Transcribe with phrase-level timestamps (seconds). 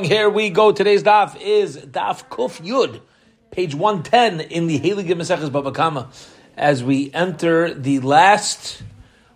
[0.00, 0.72] Here we go.
[0.72, 3.02] Today's daf is daf Kuf Yud,
[3.50, 6.08] page 110 in the Heilige Maseches Baba Kama.
[6.56, 8.82] As we enter the last,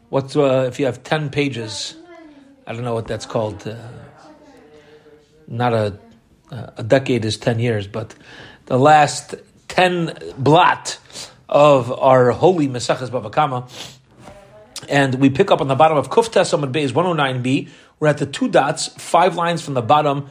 [0.08, 1.94] what's, uh, if you have 10 pages,
[2.66, 3.68] I don't know what that's called.
[3.68, 3.76] Uh,
[5.46, 5.98] not a,
[6.50, 8.14] a decade is 10 years, but
[8.64, 9.34] the last
[9.68, 10.96] 10 blot
[11.50, 13.68] of our holy Maseches Baba Kama.
[14.88, 17.68] And we pick up on the bottom of Kuf Tesamad Beis 109b.
[17.98, 20.28] We're at the two dots, five lines from the bottom.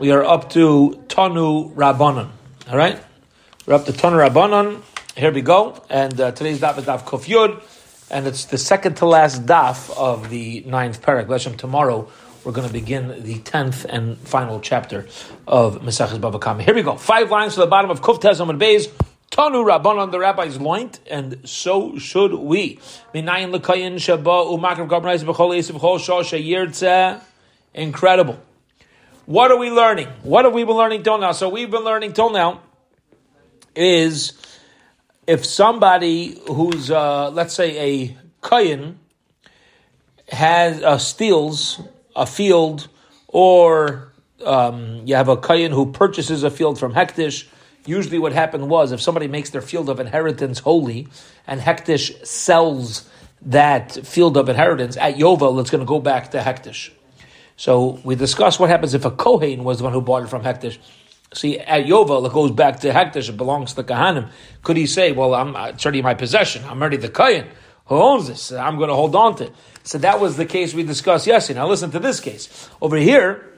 [0.00, 2.30] We are up to Tanu Rabbanon.
[2.68, 3.00] All right?
[3.64, 4.82] We're up to Tanu Rabbanon.
[5.16, 5.80] Here we go.
[5.88, 7.62] And uh, today's daf is daf Kuf Yud.
[8.10, 11.26] And it's the second to last daf of the ninth parak.
[11.26, 12.08] Leshem tomorrow.
[12.42, 15.06] We're going to begin the tenth and final chapter
[15.46, 16.64] of Maseches Bava Kama.
[16.64, 16.96] Here we go.
[16.96, 18.90] Five lines to the bottom of Kuf Tezam Beis.
[19.30, 22.78] Tanu Rabbanon, the rabbi's loint, and so should we.
[27.74, 28.40] Incredible.
[29.26, 30.08] What are we learning?
[30.22, 31.32] What have we been learning till now?
[31.32, 32.60] So we've been learning till now
[33.74, 34.32] is
[35.26, 38.94] if somebody who's, uh, let's say, a kayin
[40.28, 41.80] has uh, steals
[42.14, 42.88] a field,
[43.28, 44.12] or
[44.44, 47.46] um, you have a kayin who purchases a field from hekdesh
[47.86, 51.08] Usually, what happened was if somebody makes their field of inheritance holy,
[51.46, 53.08] and Hekdesh sells
[53.42, 56.90] that field of inheritance at Yovel, it's going to go back to Hekdesh.
[57.56, 60.42] So we discussed what happens if a Kohen was the one who bought it from
[60.42, 60.78] Hekdesh.
[61.32, 64.30] See, at Yovel, it goes back to Hekdesh, it belongs to the Kahanim.
[64.62, 67.46] Could he say, well, I'm, uh, it's already my possession, I'm already the Kohen
[67.86, 69.52] who owns this, I'm going to hold on to it.
[69.84, 71.60] So that was the case we discussed yesterday.
[71.60, 72.68] Now listen to this case.
[72.82, 73.52] Over here,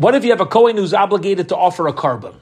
[0.00, 2.34] what if you have a Kohen who's obligated to offer a korban?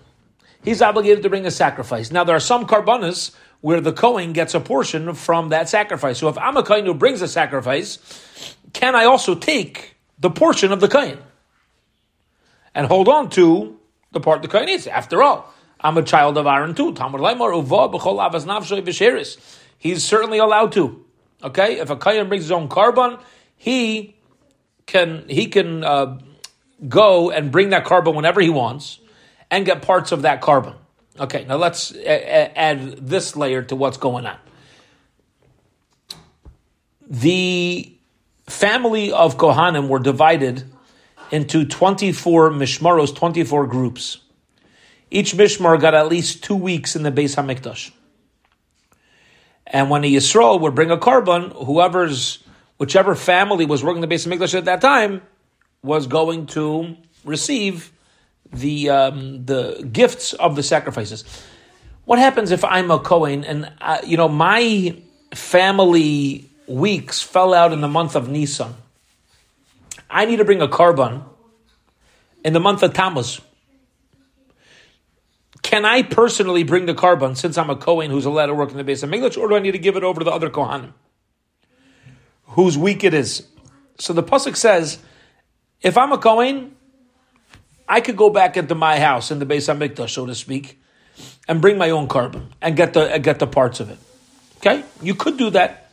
[0.62, 2.12] He's obligated to bring a sacrifice.
[2.12, 6.18] Now, there are some korbanos where the Kohen gets a portion from that sacrifice.
[6.18, 7.98] So if I'm a Kohen who brings a sacrifice,
[8.72, 11.18] can I also take the portion of the Kohen
[12.76, 13.80] and hold on to
[14.12, 14.86] the part the Kohen needs?
[14.86, 16.94] After all, I'm a child of Aaron too.
[19.78, 21.04] He's certainly allowed to.
[21.42, 23.20] Okay, if a Kohen brings his own korban,
[23.56, 24.14] he
[24.86, 26.18] can he can uh,
[26.86, 29.00] go and bring that korban whenever he wants
[29.50, 30.74] and get parts of that korban.
[31.18, 34.38] Okay, now let's add this layer to what's going on.
[37.10, 37.92] The
[38.46, 40.64] family of Kohanim were divided
[41.30, 44.18] into 24 mishmaros, 24 groups.
[45.10, 47.90] Each mishmar got at least two weeks in the Beis Hamikdash.
[49.66, 52.42] And when a Yisrael would bring a korban, whoever's,
[52.78, 55.22] whichever family was working the Beis Hamikdash at that time,
[55.82, 57.92] was going to receive
[58.52, 61.24] the um, the gifts of the sacrifices.
[62.04, 64.96] What happens if I'm a Kohen and uh, you know my
[65.34, 68.74] family weeks fell out in the month of Nisan?
[70.10, 71.24] I need to bring a korban
[72.44, 73.40] in the month of Tammuz.
[75.62, 78.78] Can I personally bring the korban since I'm a Kohen who's allowed to work in
[78.78, 80.92] the Beis Hamikdash, or do I need to give it over to the other Kohanim
[82.44, 83.46] whose week it is?
[83.98, 84.98] So the pasuk says
[85.82, 86.76] if I'm a Kohen,
[87.88, 90.80] I could go back into my house in the Beis Hamikdash, so to speak,
[91.46, 93.98] and bring my own korban and get the and get the parts of it.
[94.58, 95.90] Okay, you could do that,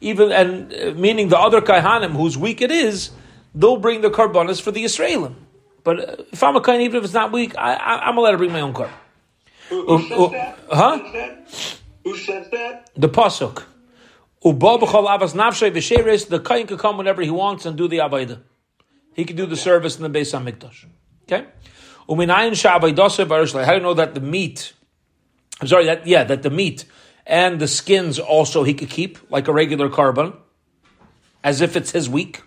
[0.00, 3.10] even and uh, meaning the other Kaihanim whose week it is,
[3.54, 5.34] they'll bring the korbanos for the Israelim.
[5.82, 8.38] But uh, if I'm a Kohen, even if it's not weak, I, am allowed to
[8.38, 8.90] bring my own korban.
[9.70, 10.58] Who, who, says that?
[10.70, 10.98] Huh?
[10.98, 11.38] Who says that?
[12.04, 12.90] Who says that?
[12.96, 13.62] The pasuk.
[16.28, 18.40] The Kohen can come whenever he wants and do the Avodah
[19.14, 20.86] he could do the service in the Beis Hamikdash.
[21.24, 21.46] Okay?
[22.06, 22.16] How
[23.70, 24.72] do you know that the meat,
[25.60, 26.84] I'm sorry, that, yeah, that the meat
[27.26, 30.36] and the skins also he could keep, like a regular korban,
[31.42, 32.42] as if it's his week?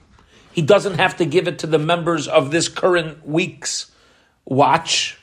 [0.51, 3.91] He doesn't have to give it to the members of this current week's
[4.45, 5.17] watch.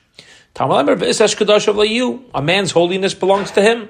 [0.56, 3.88] A man's holiness belongs to him.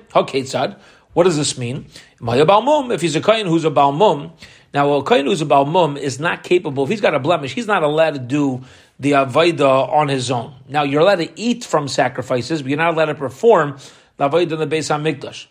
[1.13, 1.87] What does this mean?
[2.21, 4.33] If he's a kain who's a balmum,
[4.75, 6.83] now, a kohen who's a balmum is not capable.
[6.83, 8.65] If he's got a blemish, he's not allowed to do
[8.99, 10.53] the avodah on his own.
[10.69, 13.79] Now, you're allowed to eat from sacrifices, but you're not allowed to perform
[14.17, 15.47] the avodah in the Beis Hamikdash.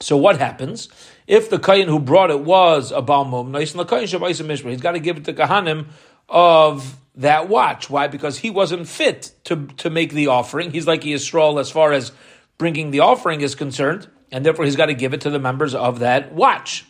[0.00, 0.88] So, what happens
[1.26, 3.58] if the kohen who brought it was a balmum?
[3.58, 5.88] He's got to give it to kahanim
[6.26, 7.90] of that watch.
[7.90, 8.06] Why?
[8.06, 10.70] Because he wasn't fit to to make the offering.
[10.70, 12.12] He's like Yisrael as far as
[12.56, 15.74] bringing the offering is concerned, and therefore he's got to give it to the members
[15.74, 16.86] of that watch.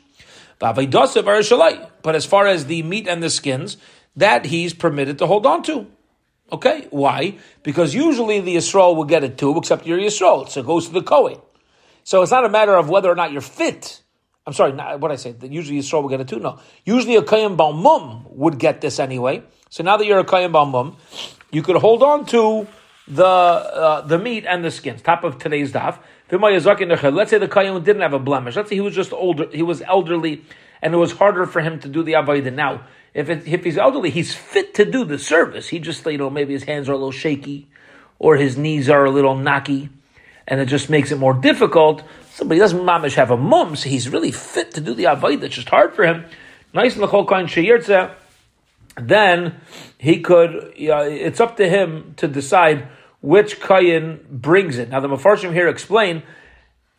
[0.61, 3.77] But as far as the meat and the skins,
[4.15, 5.87] that he's permitted to hold on to.
[6.53, 7.39] Okay, why?
[7.63, 10.93] Because usually the Yisrael will get it too, except you're Yisrael, so it goes to
[10.93, 11.39] the Kohen.
[12.05, 14.03] So it's not a matter of whether or not you're fit.
[14.47, 15.35] I'm sorry, what I say.
[15.43, 16.41] Usually Yisrael will get it too.
[16.41, 19.43] No, usually a Kayan Balmum would get this anyway.
[19.69, 20.97] So now that you're a Kayan Balmum,
[21.53, 22.67] you could hold on to
[23.07, 25.03] the uh, the meat and the skins.
[25.03, 25.99] Top of today's daf.
[26.33, 28.57] Let's say the Kayan didn't have a blemish.
[28.57, 29.49] Let's say he was just older.
[29.53, 30.45] He was elderly,
[30.81, 32.53] and it was harder for him to do the avodah.
[32.53, 32.85] Now,
[33.15, 35.69] if it, if he's elderly, he's fit to do the service.
[35.69, 37.69] He just you know maybe his hands are a little shaky,
[38.19, 39.89] or his knees are a little knocky,
[40.47, 42.03] and it just makes it more difficult.
[42.33, 45.45] Somebody doesn't mamish have a mum, so he's really fit to do the avodah.
[45.45, 46.25] It's just hard for him.
[46.73, 48.15] Nice l'chol kain sheyirtze.
[48.97, 49.61] Then
[49.99, 50.73] he could.
[50.77, 52.89] it's up to him to decide
[53.21, 54.89] which kayin brings it.
[54.89, 56.23] Now the Mefarshim here explain,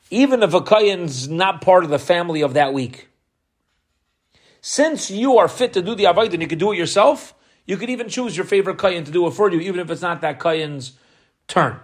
[0.09, 3.07] even if a kayin's not part of the family of that week,
[4.61, 7.33] since you are fit to do the avodah and you can do it yourself,
[7.65, 10.01] you could even choose your favorite kayin to do it for you, even if it's
[10.01, 10.93] not that kayin's
[11.47, 11.79] turn.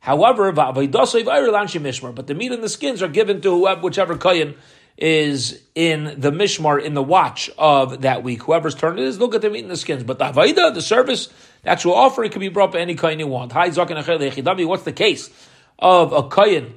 [0.00, 4.56] However, but the meat and the skins are given to whoever, whichever kayin
[4.98, 8.42] is in the mishmar in the watch of that week.
[8.42, 10.02] Whoever's turn it is, look at the meat and the skins.
[10.02, 11.28] But the avodah, the service,
[11.62, 13.52] the actual offering can be brought by any kain you want.
[13.52, 13.68] Hi.
[13.68, 15.30] What's the case
[15.78, 16.74] of a kain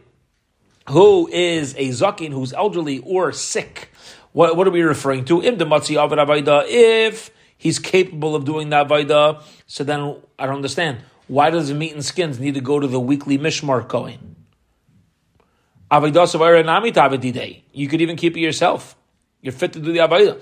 [0.89, 3.89] who is a zakin who's elderly or sick?
[4.33, 5.41] What, what are we referring to?
[5.41, 6.63] Im dematsi avir havida.
[6.67, 10.99] If he's capable of doing that avodah, so then I don't understand.
[11.27, 14.35] Why does the meat and skins need to go to the weekly mishmar kohen?
[15.91, 18.95] You could even keep it yourself.
[19.41, 20.41] You're fit to do the avodah.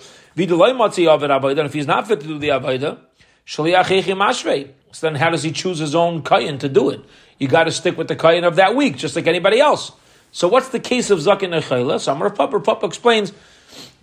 [1.58, 3.00] And if he's not fit to do the avodah,
[3.46, 7.02] so then how does he choose his own kayan to do it?
[7.40, 9.92] You got to stick with the kayan of that week, just like anybody else.
[10.32, 12.00] So what's the case of zakin echayla?
[12.00, 13.34] Samar of Papa, Papa explains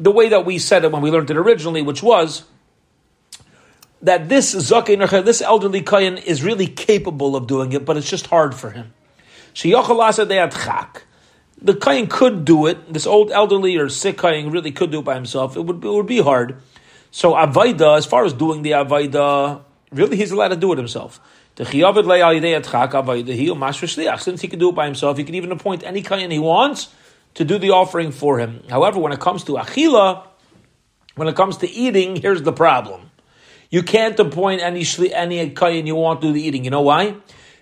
[0.00, 2.42] the way that we said it when we learned it originally, which was
[4.02, 8.26] that this zakin this elderly kayan is really capable of doing it, but it's just
[8.26, 8.92] hard for him.
[11.60, 12.92] The kayan could do it.
[12.92, 15.56] This old elderly or sick kayan really could do it by himself.
[15.56, 16.60] It would, it would be hard.
[17.10, 21.20] So Avaida, as far as doing the Avaida, really he's allowed to do it himself.
[21.56, 21.80] Since he
[24.48, 26.94] can do it by himself, he can even appoint any kayan he wants
[27.34, 28.62] to do the offering for him.
[28.68, 30.26] However, when it comes to achila,
[31.14, 33.10] when it comes to eating, here's the problem.
[33.70, 36.64] You can't appoint any any kayan you want to do the eating.
[36.64, 37.16] You know why?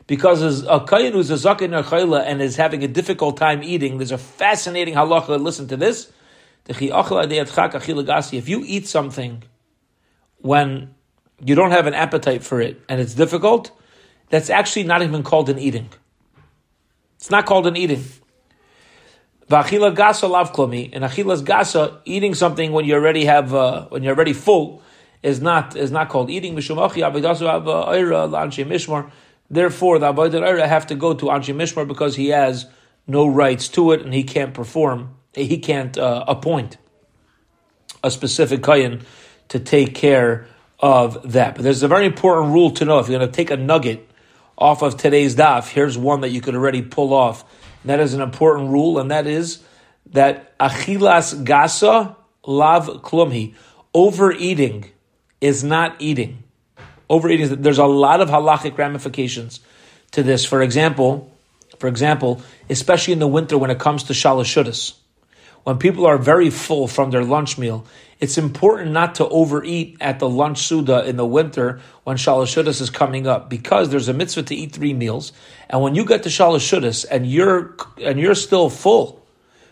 [0.06, 3.98] Because a kayan who's a zakin or chayla and is having a difficult time eating,
[3.98, 5.40] there's a fascinating halacha.
[5.40, 6.12] Listen to this.
[6.66, 9.42] If you eat something
[10.38, 10.94] when
[11.42, 13.70] you don't have an appetite for it and it's difficult,
[14.28, 15.88] that's actually not even called an eating.
[17.16, 18.04] It's not called an eating.
[19.48, 20.90] V'achila gasa lav klomi.
[20.92, 24.82] And achilas gasa, eating something when you already have, uh, when you're already full,
[25.22, 26.54] is not is not called eating.
[29.54, 32.66] Therefore, the avodah have to go to anshe mishmar because he has
[33.06, 36.76] no rights to it and he can't perform he can't uh, appoint
[38.02, 39.02] a specific kayan
[39.48, 40.46] to take care
[40.78, 41.54] of that.
[41.54, 42.98] But there's a very important rule to know.
[42.98, 44.08] If you're going to take a nugget
[44.56, 47.44] off of today's daf, here's one that you could already pull off.
[47.82, 49.62] And that is an important rule, and that is
[50.12, 52.16] that achilas gasa
[52.46, 53.54] lav klumhi.
[53.92, 54.90] Overeating
[55.40, 56.42] is not eating.
[57.10, 59.60] Overeating, there's a lot of halachic ramifications
[60.12, 60.44] to this.
[60.44, 61.30] For example,
[61.78, 62.40] for example,
[62.70, 64.94] especially in the winter when it comes to shalashudas
[65.64, 67.84] when people are very full from their lunch meal,
[68.20, 72.90] it's important not to overeat at the lunch suda in the winter when Shalashudas is
[72.90, 75.32] coming up because there's a mitzvah to eat three meals.
[75.68, 79.24] And when you get to Shalashudas and you're and you're still full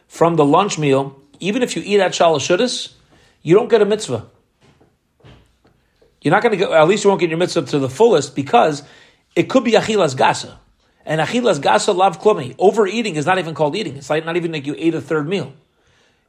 [0.08, 2.94] from the lunch meal, even if you eat at Shalashudas,
[3.42, 4.26] you don't get a mitzvah.
[6.22, 8.82] You're not going to at least you won't get your mitzvah to the fullest because
[9.34, 10.56] it could be achilas gasa.
[11.04, 12.54] And achilas gasa lav klumi.
[12.58, 13.96] Overeating is not even called eating.
[13.96, 15.52] It's like not even like you ate a third meal.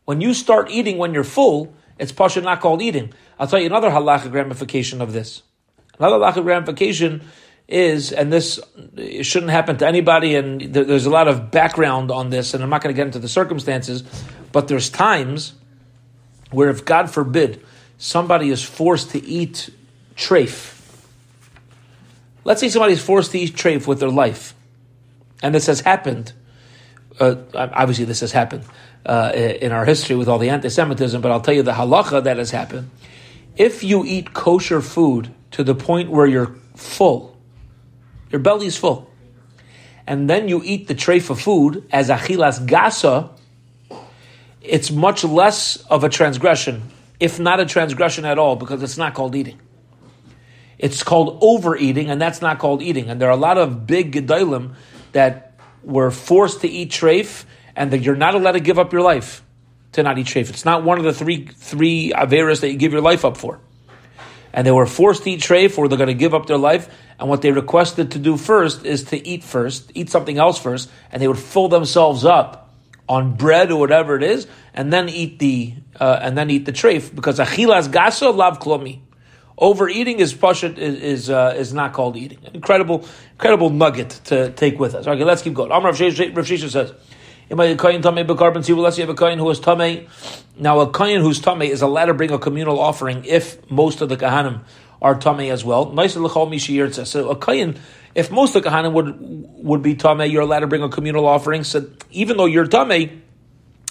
[0.06, 3.14] When you start eating when you're full, it's pasha not called eating.
[3.40, 5.44] I'll tell you another halachic ramification of this.
[6.00, 7.22] Another halachic ramification
[7.68, 8.60] is, and this
[9.22, 12.82] shouldn't happen to anybody, and there's a lot of background on this, and I'm not
[12.82, 14.04] going to get into the circumstances,
[14.52, 15.54] but there's times
[16.52, 17.64] where if God forbid
[17.98, 19.70] somebody is forced to eat
[20.16, 20.80] treif,
[22.44, 24.54] let's say somebody's forced to eat treif with their life,
[25.42, 26.34] and this has happened.
[27.20, 28.64] Uh, obviously, this has happened
[29.06, 32.38] uh, in our history with all the anti-Semitism, but I'll tell you the halacha that
[32.38, 32.90] has happened.
[33.56, 37.38] If you eat kosher food to the point where you're full,
[38.32, 39.12] your belly is full,
[40.08, 43.30] and then you eat the tray of food as achilas gasa,
[44.62, 46.82] it's much less of a transgression,
[47.20, 49.60] if not a transgression at all, because it's not called eating.
[50.78, 53.10] It's called overeating, and that's not called eating.
[53.10, 54.76] And there are a lot of big gedolim
[55.12, 55.54] that
[55.84, 59.44] were forced to eat treif and that you're not allowed to give up your life.
[59.94, 60.50] to not eat treif.
[60.50, 63.60] It's not one of the three three averas that you give your life up for.
[64.52, 66.88] And they were forced to eat treif, or they're going to give up their life.
[67.20, 70.92] And what they requested to do first is to eat first, eat something else first,
[71.12, 72.72] and they would fill themselves up
[73.10, 76.72] on bread or whatever it is, and then eat the uh, and then eat the
[76.72, 79.00] treif because achilas gaso lav klomi.
[79.58, 82.40] Overeating is pashut is is, uh, is not called eating.
[82.54, 85.08] Incredible, incredible nugget to take with us.
[85.08, 85.72] Okay, let's keep going.
[85.72, 86.94] Amr Rav Shisha says.
[87.50, 90.08] Unless you have a kohen who is tame,
[90.58, 94.10] now a kohen who's tame is allowed to bring a communal offering if most of
[94.10, 94.62] the kahanim
[95.02, 95.94] are tame as well.
[96.08, 97.80] So a kain,
[98.16, 99.20] if most of the kahanim would
[99.64, 101.64] would be tame, you're allowed to bring a communal offering.
[101.64, 103.22] So even though you're tame,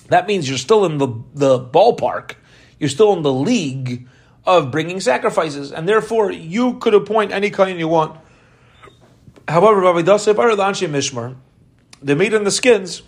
[0.08, 2.32] that means you're still in the the ballpark.
[2.80, 4.08] You're still in the league
[4.44, 8.18] of bringing sacrifices, and therefore you could appoint any kohen you want.
[9.46, 11.36] However, Rabbi Dasei Bar Mishmar,
[12.00, 13.02] the meat and the skins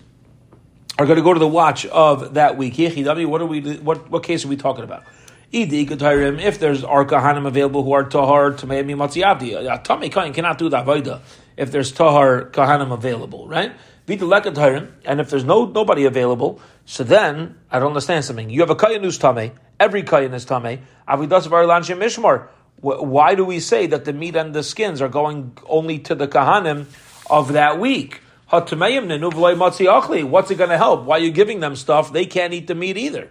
[0.99, 2.77] are going to go to the watch of that week.
[2.77, 3.77] What are we?
[3.77, 5.05] What what case are we talking about?
[5.51, 10.59] If there's our kahanim available who are tahar uh, tamei matziavdi, a tamei kain cannot
[10.59, 11.21] do the avoda
[11.57, 13.73] if there's tahar kahanim available, right?
[14.07, 18.51] And if there's no nobody available, so then I don't understand something.
[18.51, 19.53] You have a kain who's tamei.
[19.85, 20.81] Every kain is tamei.
[21.07, 22.49] Avidas varlanshim mishmar.
[22.81, 26.27] Why do we say that the meat and the skins are going only to the
[26.27, 26.87] kahanim
[27.29, 28.23] of that week?
[28.49, 31.05] What's it going to help?
[31.05, 32.15] Why are you giving them stuff?
[32.15, 33.29] They can't eat the meat either.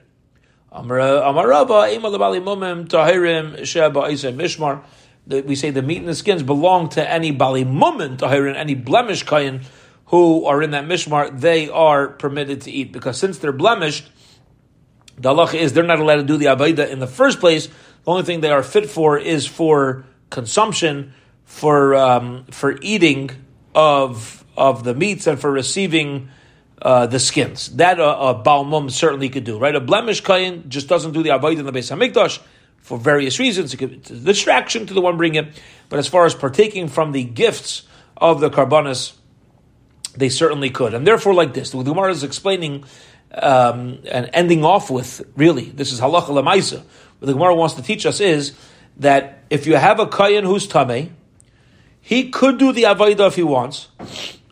[0.72, 0.90] We
[5.56, 9.64] say the meat and the skins belong to any bali mumen tahirin, any blemish kayin
[10.08, 11.40] who are in that mishmar.
[11.40, 14.12] They are permitted to eat because since they're blemished,
[15.18, 17.68] the halacha is they're not allowed to do the avaida in the first place.
[17.68, 17.74] The
[18.12, 21.14] only thing they are fit for is for consumption,
[21.46, 23.32] for um, for eating
[23.76, 26.30] of of the meats and for receiving
[26.82, 27.70] uh, the skins.
[27.78, 29.76] That a, a Balmum certainly could do, right?
[29.76, 32.40] A blemish kain just doesn't do the avoid in the Beis Hamikdash
[32.80, 33.74] for various reasons.
[33.74, 35.62] it's a distraction to the one bringing it.
[35.90, 37.84] But as far as partaking from the gifts
[38.18, 39.14] of the Karbanis,
[40.16, 40.94] they certainly could.
[40.94, 42.84] And therefore, like this, the Gemara is explaining
[43.34, 46.84] um, and ending off with, really, this is halacha lemaisa.
[47.20, 48.54] What the Gemara wants to teach us is
[48.98, 51.10] that if you have a kayan who's tameh,
[52.02, 53.88] he could do the avodah if he wants,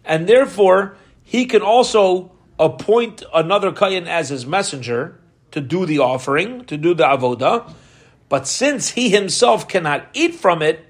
[0.06, 5.20] and therefore he can also appoint another kayan as his messenger
[5.52, 7.74] to do the offering, to do the avoda.
[8.30, 10.86] But since he himself cannot eat from it,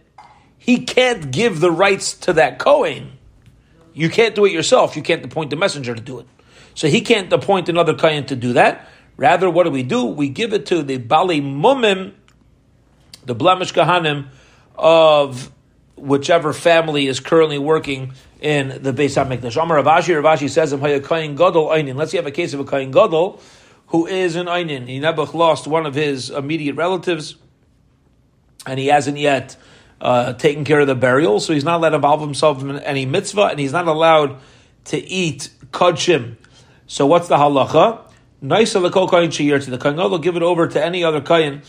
[0.58, 3.14] he can't give the rights to that kohen.
[3.94, 4.96] You can't do it yourself.
[4.96, 6.28] You can't appoint the messenger to do it.
[6.74, 8.88] So he can't appoint another kayan to do that.
[9.18, 10.06] Rather, what do we do?
[10.06, 12.14] We give it to the bali mumim,
[13.26, 14.28] the blemish kahanim
[14.76, 15.52] of
[15.96, 19.62] whichever family is currently working in the Beis Hamikdash.
[19.62, 20.74] Amar Rav Ashi, Ravashi says.
[20.74, 23.40] Let's say you have a case of a Kain Gadol
[23.88, 24.88] who is an Einin.
[24.88, 27.36] He never lost one of his immediate relatives,
[28.66, 29.58] and he hasn't yet
[30.00, 33.06] uh, taken care of the burial, so he's not allowed to involve himself in any
[33.06, 34.40] mitzvah, and he's not allowed
[34.86, 36.38] to eat kodshim.
[36.92, 38.02] So what's the halacha?
[38.42, 41.22] Nice of the kohen sheyir to the Kain Gadol, give it over to any other
[41.22, 41.62] kohen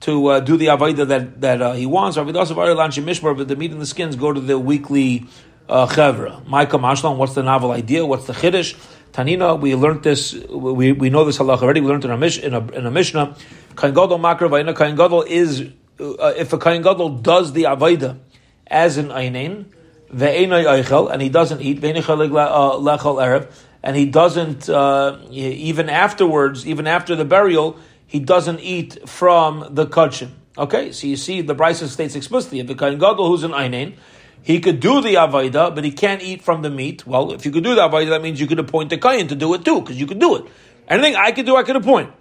[0.00, 2.16] to uh, do the avodah that that uh, he wants.
[2.16, 5.26] But the meat and the skins go to the weekly
[5.68, 6.46] uh, chevra.
[6.46, 8.06] Micah Mashlan, what's the novel idea?
[8.06, 8.74] What's the chiddush?
[9.12, 10.32] Tanina, we learned this.
[10.32, 11.82] We, we know this halach already.
[11.82, 13.36] We learned in a, mish, in a, in a mishnah.
[13.76, 14.74] Kain gadol makra vayina.
[14.74, 15.60] Kain gadol is
[16.00, 18.18] uh, if a kain gadol does the avodah
[18.66, 19.66] as an einin
[20.10, 25.88] ve'enay eichel and he doesn't eat ve'enay uh, lechol erev and he doesn't uh, even
[25.88, 30.30] afterwards, even after the burial he doesn't eat from the kachim.
[30.58, 33.94] Okay, so you see the braisa states explicitly, if the Kain Gadol who's an Einin,
[34.42, 37.06] he could do the Avaida, but he can't eat from the meat.
[37.06, 39.34] Well, if you could do the Avaida, that means you could appoint the Kain to
[39.34, 40.44] do it too, because you could do it.
[40.88, 42.12] Anything I could do, I could appoint.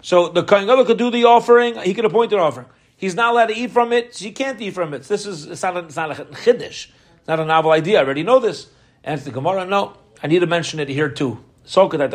[0.00, 2.66] So the Kain Gadol could do the offering, he could appoint an offering.
[2.96, 5.02] He's not allowed to eat from it, so he can't eat from it.
[5.02, 6.26] This is, it's not, a, it's not a.
[6.30, 6.88] It's
[7.26, 7.98] not a novel idea.
[7.98, 8.68] I already know this.
[9.02, 9.96] And the Gemara, no.
[10.22, 11.42] I need to mention it here too.
[11.64, 12.06] So could I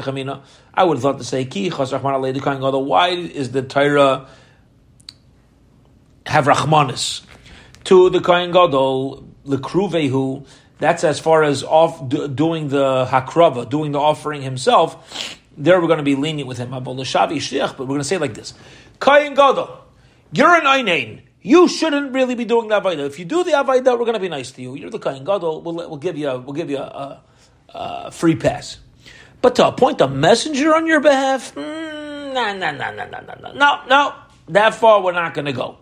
[0.83, 4.27] would have thought to say ki Why is the Torah
[6.25, 7.21] have rachmanis
[7.85, 10.45] to the kohen gadol lekruvehu?
[10.79, 15.39] That's as far as off doing the hakrava, doing the offering himself.
[15.57, 16.69] There we're going to be lenient with him.
[16.69, 18.53] But we're going to say like this:
[18.99, 19.85] kohen gadol,
[20.31, 21.21] you're an einain.
[21.41, 23.05] You shouldn't really be doing the avodah.
[23.05, 24.75] If you do the avodah, we're going to be nice to you.
[24.75, 25.61] You're the kohen gadol.
[25.61, 27.23] We'll, we'll give you a, we'll give you a, a,
[27.69, 28.77] a free pass.
[29.41, 33.51] But to appoint a messenger on your behalf, no, no, no, no, no, no, no,
[33.53, 34.13] no, no.
[34.49, 35.77] That far we're not going to go.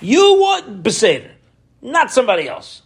[0.00, 1.30] You want Beseder,
[1.82, 2.82] not somebody else.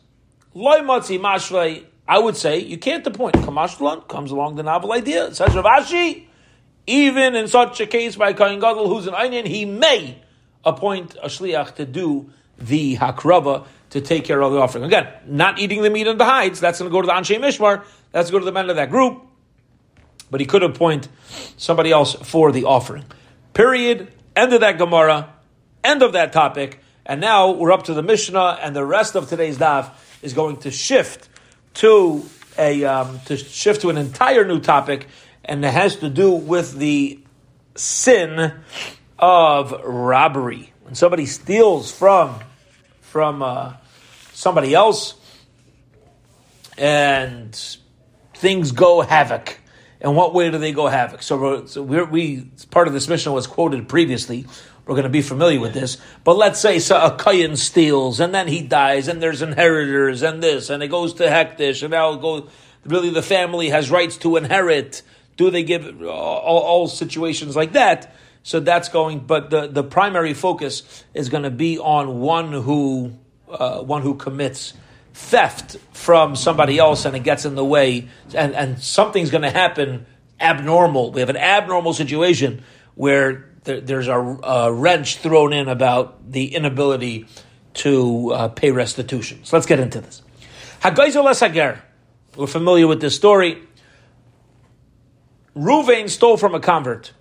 [0.54, 1.84] Loy matzi mashlei.
[2.06, 3.34] I would say you can't appoint.
[3.36, 5.34] Kamashlan comes along the novel idea.
[5.34, 6.26] Says Rav Ashi,
[6.86, 10.18] Even in such a case by Kohen Gadol who's an onion, he may
[10.64, 14.84] appoint a shliach to do the hakrava to take care of the offering.
[14.84, 16.60] Again, not eating the meat and the hides.
[16.60, 17.84] That's going to go to the Anshe Mishmar.
[18.12, 19.22] That's going to go to the men of that group.
[20.30, 21.08] But he could appoint
[21.56, 23.04] somebody else for the offering.
[23.54, 24.12] Period.
[24.36, 25.32] End of that Gemara.
[25.82, 26.80] End of that topic.
[27.06, 30.58] And now we're up to the Mishnah, and the rest of today's daf is going
[30.58, 31.28] to shift
[31.74, 32.22] to
[32.58, 35.06] a um, to shift to an entire new topic,
[35.44, 37.18] and it has to do with the
[37.76, 38.52] sin
[39.18, 40.72] of robbery.
[40.82, 42.40] When somebody steals from
[43.00, 43.74] from uh,
[44.34, 45.14] somebody else,
[46.76, 47.58] and
[48.38, 49.58] things go havoc.
[50.00, 51.22] And what way do they go havoc?
[51.22, 54.46] So, so we part of this mission was quoted previously.
[54.86, 55.98] We're going to be familiar with this.
[56.24, 60.42] But let's say so a Kayan steals, and then he dies, and there's inheritors, and
[60.42, 62.48] this, and it goes to Hekdesh, and now it goes.
[62.84, 65.02] Really, the family has rights to inherit.
[65.36, 68.14] Do they give all, all situations like that?
[68.44, 73.18] So that's going, but the, the primary focus is going to be on one who
[73.50, 74.72] uh, one who commits
[75.18, 79.50] theft from somebody else and it gets in the way, and, and something's going to
[79.50, 80.06] happen
[80.40, 81.10] abnormal.
[81.10, 82.62] We have an abnormal situation
[82.94, 87.26] where there, there's a, a, wrench thrown in about the inability
[87.74, 89.44] to uh, pay restitution.
[89.44, 90.22] So let's get into this.
[90.82, 91.82] Hagar.
[92.36, 93.60] We're familiar with this story.
[95.56, 97.12] Ruvain stole from a convert.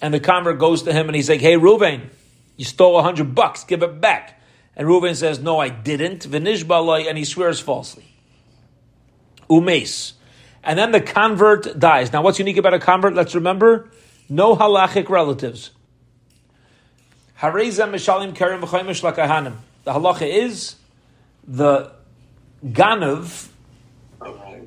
[0.00, 2.08] And the convert goes to him and he's like, Hey, Ruvain,
[2.56, 4.35] you stole a hundred bucks, give it back.
[4.76, 6.28] And Reuven says, No, I didn't.
[6.28, 8.04] Vinishbalai, and he swears falsely.
[9.48, 10.12] Umes.
[10.62, 12.12] And then the convert dies.
[12.12, 13.14] Now, what's unique about a convert?
[13.14, 13.90] Let's remember
[14.28, 15.70] no halachic relatives.
[19.84, 20.76] The halacha is
[21.46, 21.92] the
[22.64, 23.48] ganav,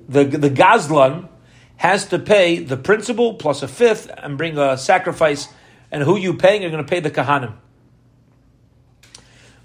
[0.08, 1.28] the, the gazlan,
[1.75, 5.48] has to pay the principal plus a fifth and bring a sacrifice.
[5.92, 6.62] And who you paying?
[6.62, 7.54] You're going to pay the kahanim.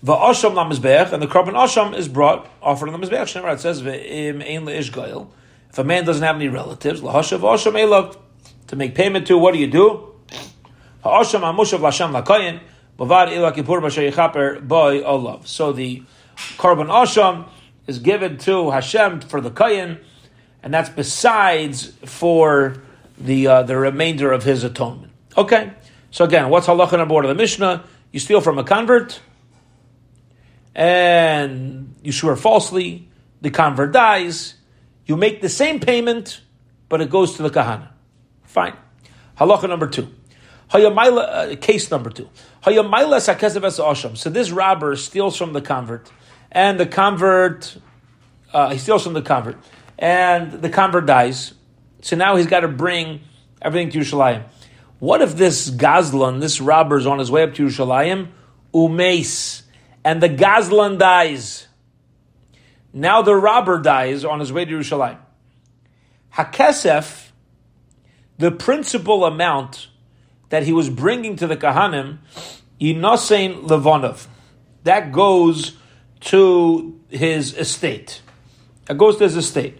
[0.05, 3.41] Va'asham lamizbeach, and the korban asham is brought, offered on the mizbeach.
[3.41, 5.29] Shemar, it says, ve'im ein le'ish goyel.
[5.71, 8.19] If a man doesn't have any relatives, lahashav asham elav,
[8.67, 10.13] to make payment to, what do you do?
[11.03, 12.61] Ha'asham amushav lasham lakayin,
[12.99, 15.49] bavad ila kippur b'asher yichaper boy olav.
[15.49, 16.03] So the
[16.57, 17.49] korban asham
[17.87, 20.01] is given to Hashem for the kayin,
[20.63, 22.77] and that's besides for
[23.19, 25.13] the uh, the remainder of his atonement.
[25.37, 25.73] Okay,
[26.11, 27.85] so again, what's halacha on board of the Mishnah?
[28.13, 29.21] You steal from a convert,
[30.75, 33.09] and you swear falsely,
[33.41, 34.55] the convert dies,
[35.07, 36.41] you make the same payment,
[36.89, 37.89] but it goes to the kahana.
[38.45, 38.77] Fine.
[39.39, 40.09] Halacha number two.
[40.73, 42.29] Uh, case number two.
[42.65, 46.11] So this robber steals from the convert,
[46.51, 47.77] and the convert,
[48.53, 49.59] uh, he steals from the convert,
[49.99, 51.55] and the convert dies.
[52.03, 53.21] So now he's got to bring
[53.61, 54.45] everything to Yerushalayim.
[54.99, 58.29] What if this Gazlan, this robber, is on his way up to Yerushalayim?
[58.73, 59.64] Umeis
[60.05, 61.67] and the Gazlan dies.
[62.93, 65.19] Now the robber dies on his way to Yerushalayim.
[66.35, 67.31] Hakesef,
[68.39, 69.89] the principal amount
[70.51, 72.19] that he was bringing to the Kahanim,
[72.81, 74.27] Yinosein Levonov,
[74.85, 75.77] that goes
[76.21, 78.21] to his estate.
[78.87, 79.79] That goes to his estate.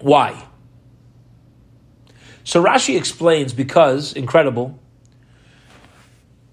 [0.00, 0.46] Why?
[2.44, 4.78] So Rashi explains because, incredible,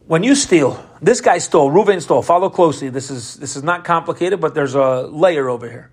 [0.06, 2.22] when you steal, this guy stole, Reuven stole.
[2.22, 2.90] Follow closely.
[2.90, 5.92] This is this is not complicated, but there's a layer over here,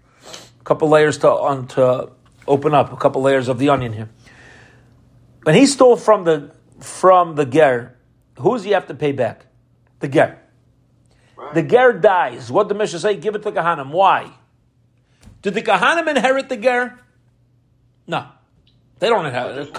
[0.60, 2.10] a couple layers to on to
[2.46, 4.08] open up, a couple layers of the onion here.
[5.42, 7.96] When he stole from the from the ger,
[8.38, 9.46] who does he have to pay back?
[10.00, 10.38] The ger.
[11.36, 11.54] Right.
[11.54, 12.50] The ger dies.
[12.50, 13.16] What the Mishnah say?
[13.16, 13.90] Give it to Kahanim.
[13.90, 14.32] Why?
[15.42, 16.98] Did the Kahanim inherit the ger?
[18.06, 18.26] No,
[18.98, 19.70] they don't inherit.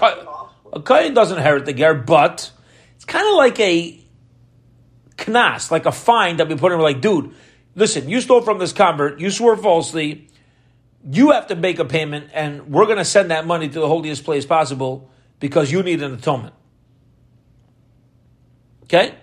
[0.72, 2.50] A Kayan doesn't inherit the ger, but
[2.94, 4.05] it's kind of like a
[5.16, 7.34] knas, like a fine that we put in, We're like, dude,
[7.74, 10.28] listen, you stole from this convert, you swore falsely,
[11.08, 13.88] you have to make a payment, and we're going to send that money to the
[13.88, 16.54] holiest place possible because you need an atonement.
[18.84, 19.14] Okay?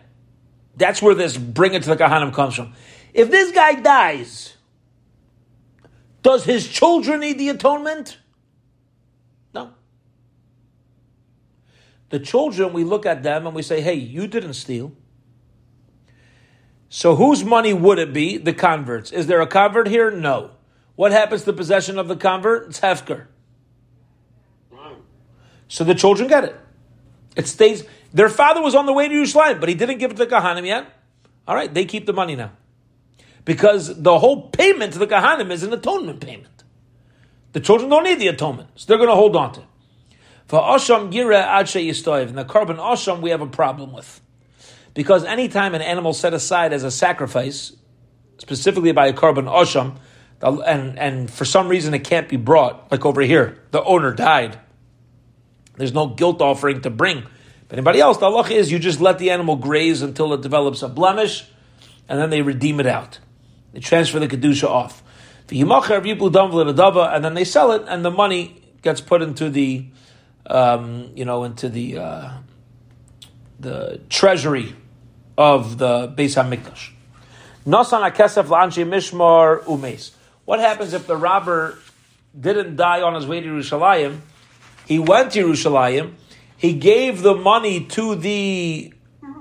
[0.76, 2.74] That's where this bring it to the Kahanim comes from.
[3.14, 4.56] If this guy dies,
[6.22, 8.18] does his children need the atonement?
[9.54, 9.74] No.
[12.10, 14.94] The children, we look at them and we say, hey, you didn't steal.
[16.96, 18.38] So whose money would it be?
[18.38, 19.12] The converts.
[19.12, 20.12] Is there a convert here?
[20.12, 20.52] No.
[20.96, 22.68] What happens to the possession of the convert?
[22.68, 23.26] It's hefker.
[25.68, 26.56] So the children get it.
[27.36, 27.84] It stays.
[28.14, 30.30] Their father was on the way to Yerushalayim, but he didn't give it to the
[30.30, 30.86] Kahanim yet.
[31.48, 32.52] All right, they keep the money now.
[33.44, 36.64] Because the whole payment to the Kahanim is an atonement payment.
[37.54, 39.68] The children don't need the atonement, so they're going to hold on to it.
[40.46, 44.22] For Osham Gira Adshe Yistoiv, and the korban Osham we have a problem with.
[44.94, 47.74] Because anytime an animal set aside as a sacrifice,
[48.38, 49.98] specifically by a korban Osham,
[50.42, 54.60] and, and for some reason it can't be brought, like over here, the owner died.
[55.78, 57.24] There's no guilt offering to bring.
[57.68, 60.84] But anybody else, the halach is you just let the animal graze until it develops
[60.84, 61.46] a blemish,
[62.08, 63.20] and then they redeem it out.
[63.72, 65.02] They transfer the kedusha off.
[65.50, 69.86] And then they sell it, and the money gets put into the,
[70.46, 72.32] um, you know, into the uh,
[73.60, 74.76] the treasury
[75.38, 76.92] of the Beis Hamikdash.
[77.66, 80.12] Nasan akesef la'anshi mishmar umes.
[80.46, 81.78] What happens if the robber
[82.38, 84.20] didn't die on his way to Yerushalayim?
[84.86, 86.14] He went to Yerushalayim.
[86.58, 88.94] He gave the money to the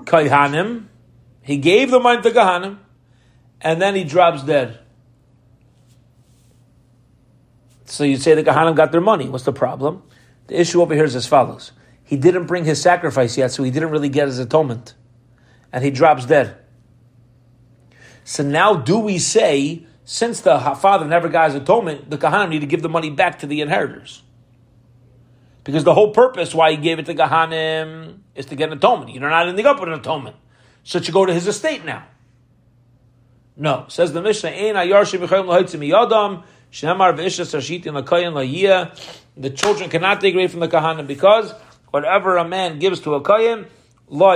[0.05, 0.85] Kahanim.
[1.41, 2.77] He gave the money to the Kahanim,
[3.61, 4.79] and then he drops dead.
[7.85, 9.27] So you say the Kahanim got their money.
[9.27, 10.03] What's the problem?
[10.47, 11.73] The issue over here is as follows.
[12.03, 14.93] He didn't bring his sacrifice yet, so he didn't really get his atonement.
[15.73, 16.55] And he drops dead.
[18.23, 22.61] So now do we say, since the father never got his atonement, the Kahanim need
[22.61, 24.21] to give the money back to the inheritors?
[25.63, 29.11] Because the whole purpose why he gave it to Kahanim is to get an atonement.
[29.11, 30.35] You're not ending up with an atonement.
[30.83, 32.05] So it should go to his estate now.
[33.55, 33.85] No.
[33.87, 34.51] Says the Mishnah,
[39.35, 41.53] the children cannot take away from the Kahanim because
[41.91, 43.65] whatever a man gives to a Kayan,
[44.07, 44.35] la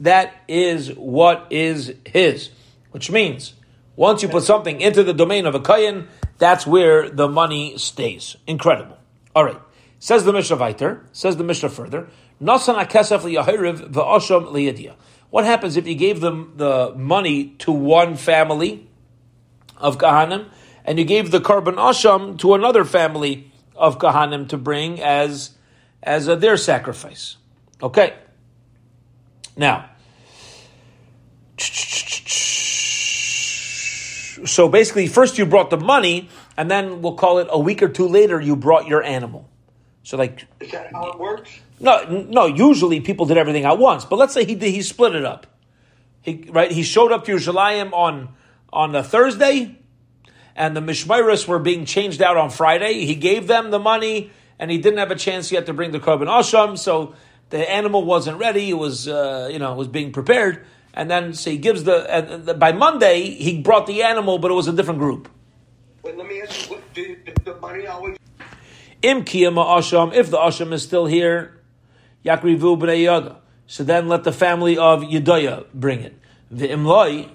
[0.00, 2.50] that is what is his.
[2.90, 3.54] Which means,
[3.96, 6.08] once you put something into the domain of a Kayan,
[6.38, 8.36] that's where the money stays.
[8.46, 8.98] Incredible.
[9.34, 9.60] All right.
[9.98, 12.08] Says the Mishnah Viter, says the Mishnah further.
[12.38, 12.76] What
[15.44, 18.88] happens if you gave them the money to one family
[19.76, 20.48] of Kahanim,
[20.86, 25.50] and you gave the carbon asham to another family of Kahanim to bring as,
[26.02, 27.36] as a, their sacrifice?
[27.82, 28.14] Okay.
[29.54, 29.89] Now,
[34.46, 37.88] so basically, first you brought the money, and then we'll call it a week or
[37.88, 39.48] two later, you brought your animal.
[40.02, 41.50] So like, is that how it works?
[41.78, 42.46] No, no.
[42.46, 45.46] Usually people did everything at once, but let's say he did, he split it up.
[46.22, 46.70] He right.
[46.70, 48.30] He showed up to your Yerushalayim on
[48.72, 49.78] on a Thursday,
[50.54, 53.06] and the mishmeris were being changed out on Friday.
[53.06, 56.00] He gave them the money, and he didn't have a chance yet to bring the
[56.00, 56.78] korban asham.
[56.78, 57.14] So
[57.50, 58.70] the animal wasn't ready.
[58.70, 62.54] It was uh, you know was being prepared, and then so he gives the, the
[62.54, 65.28] by Monday he brought the animal, but it was a different group.
[66.02, 68.16] Wait, let me ask you: what, do, the money always
[69.02, 71.58] Im kiyama asham, if the asham is still here,
[72.24, 73.38] yakrivu b'nei yada.
[73.66, 76.18] So then let the family of Yedaya bring it.
[76.50, 77.30] The imloi,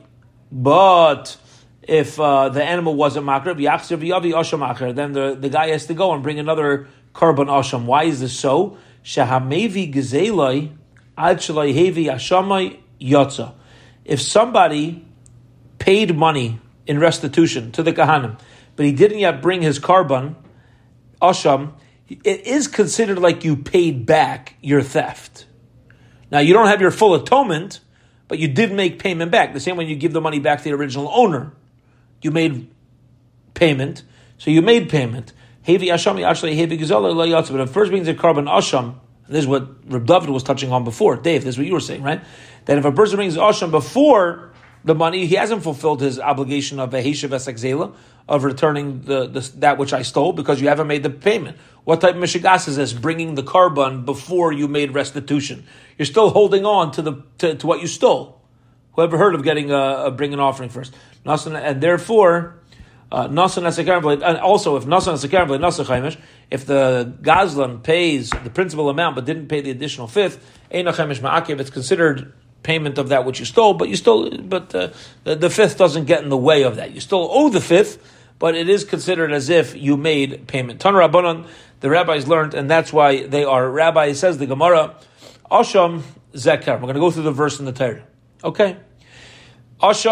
[0.52, 1.38] but
[1.82, 5.88] if uh, the animal wasn't makrib, yachsir v'yavi asham acher, then the, the guy has
[5.88, 7.86] to go and bring another korban asham.
[7.86, 8.78] Why is this so?
[9.04, 10.76] Shahamevi gezeloi
[11.18, 13.54] ad hevi ashamai yotza.
[14.04, 15.06] If somebody
[15.80, 18.40] paid money in restitution to the kahanim,
[18.76, 20.36] but he didn't yet bring his korban,
[21.22, 21.74] asham,
[22.08, 25.46] it is considered like you paid back your theft.
[26.32, 27.80] Now you don't have your full atonement,
[28.28, 29.54] but you did make payment back.
[29.54, 31.54] The same when you give the money back to the original owner,
[32.22, 32.70] you made
[33.54, 34.04] payment.
[34.38, 35.34] So you made payment.
[35.66, 38.96] Hevi asham actually hevi gazala But it first brings a korban asham.
[39.28, 41.16] This is what Reb David was touching on before.
[41.16, 42.22] Dave, this is what you were saying, right?
[42.66, 46.94] That if a person brings asham before the money, he hasn't fulfilled his obligation of
[46.94, 47.96] a heshav esek
[48.28, 51.58] of returning the, the, that which I stole because you haven't made the payment.
[51.84, 52.94] What type of mishigas is this?
[52.94, 55.66] Bringing the korban before you made restitution.
[55.98, 58.42] You're still holding on to the to, to what you stole.
[58.94, 60.94] Whoever heard of getting a, a bring an offering first?
[61.26, 62.60] And therefore,
[63.16, 66.18] uh, and also if nasan
[66.52, 72.34] if the gazlan pays the principal amount but didn't pay the additional fifth, it's considered
[72.66, 74.90] payment of that which you stole, but you stole, but uh,
[75.24, 76.92] the, the, fifth doesn't get in the way of that.
[76.92, 78.00] You still owe the fifth,
[78.40, 80.80] but it is considered as if you made payment.
[80.82, 84.14] The rabbis learned, and that's why they are rabbi.
[84.14, 84.96] Says the Gemara,
[85.52, 86.02] Asham
[86.34, 86.76] Zekar.
[86.76, 88.04] We're going to go through the verse in the Torah.
[88.44, 88.78] Okay.
[89.82, 90.08] Asham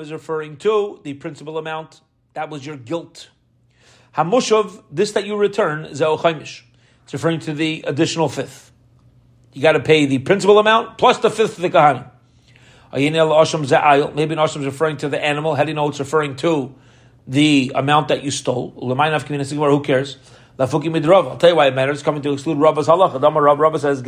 [0.00, 2.00] is referring to the principal amount.
[2.34, 3.28] That was your guilt.
[4.16, 6.62] Hamushav, this that you return, Zeochaimish.
[7.04, 8.72] It's referring to the additional fifth.
[9.52, 12.10] You got to pay the principal amount plus the fifth of the kahanim.
[12.92, 13.62] Maybe an asham
[14.60, 15.54] is referring to the animal.
[15.54, 16.74] How do you know it's referring to
[17.26, 18.70] the amount that you stole?
[18.70, 20.16] Who cares?
[20.58, 21.98] I'll tell you why it matters.
[21.98, 23.20] It's coming to exclude Rabba's halacha.
[23.58, 24.00] Rabba says,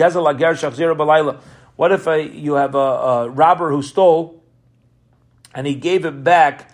[1.80, 4.44] What if a, you have a, a, robber who stole
[5.54, 6.70] and he gave it back?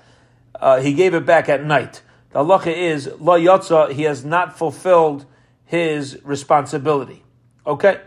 [0.53, 2.03] Uh, he gave it back at night.
[2.31, 3.93] The halacha is la yatsa.
[3.93, 5.25] He has not fulfilled
[5.65, 7.23] his responsibility.
[7.65, 8.01] Okay.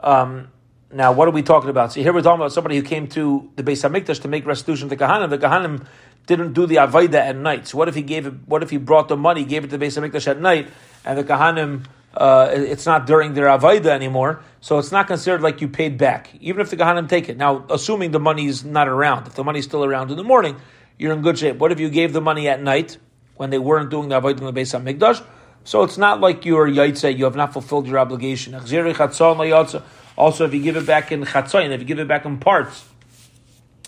[0.00, 0.48] Um,
[0.90, 1.92] now, what are we talking about?
[1.92, 4.88] So here we're talking about somebody who came to the Beis Hamikdash to make restitution
[4.88, 5.28] to the Kahanim.
[5.28, 5.86] The Kahanim
[6.26, 7.68] didn't do the Avaida at night.
[7.68, 9.76] So what if he gave it, what if he brought the money, gave it to
[9.76, 10.70] the Beis Hamikdash at night,
[11.04, 11.84] and the Kahanim,
[12.16, 16.30] uh, it's not during their Avaida anymore, so it's not considered like you paid back,
[16.40, 17.36] even if the Kahanim take it.
[17.36, 20.56] Now, assuming the money's not around, if the money's still around in the morning,
[20.98, 21.56] you're in good shape.
[21.56, 22.98] What if you gave the money at night,
[23.36, 25.24] when they weren't doing the Avaida in the Beis Hamikdash?
[25.64, 28.54] So it's not like you're Yaitse, you have not fulfilled your obligation.
[28.54, 32.84] Also, if you give it back in Chatzayin, if you give it back in parts,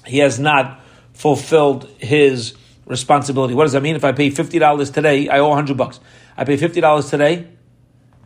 [0.05, 0.81] he has not
[1.13, 2.55] fulfilled his
[2.87, 3.55] responsibility.
[3.55, 3.95] What does that mean?
[3.95, 6.01] If I pay fifty dollars today, I owe hundred bucks.
[6.37, 7.47] I pay fifty dollars today,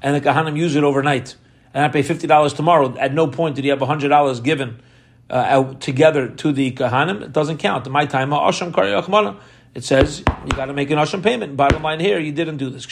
[0.02, 1.36] and the kahanim use it overnight,
[1.74, 2.96] and I pay fifty dollars tomorrow.
[2.98, 4.80] At no point did he have hundred dollars given
[5.28, 7.22] uh, together to the kahanim.
[7.22, 7.88] It doesn't count.
[7.90, 9.36] My time, kari
[9.74, 11.56] It says you got to make an asham payment.
[11.56, 12.86] Bottom line here, you didn't do this.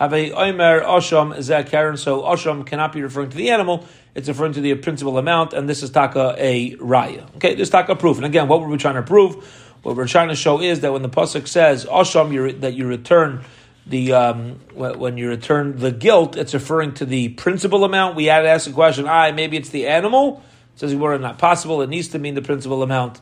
[0.00, 4.54] Have a omer asham zeh So asham cannot be referring to the animal; it's referring
[4.54, 7.34] to the principal amount, and this is taka a raya.
[7.36, 8.16] Okay, this taka proof.
[8.16, 9.66] And again, what were we trying to prove?
[9.82, 12.86] What we're trying to show is that when the pasuk says asham, you that you
[12.86, 13.44] return
[13.90, 18.14] the um, when you return the guilt, it's referring to the principal amount.
[18.16, 20.42] We had to ask the question: I maybe it's the animal.
[20.74, 21.82] It says we're not possible.
[21.82, 23.20] It needs to mean the principal amount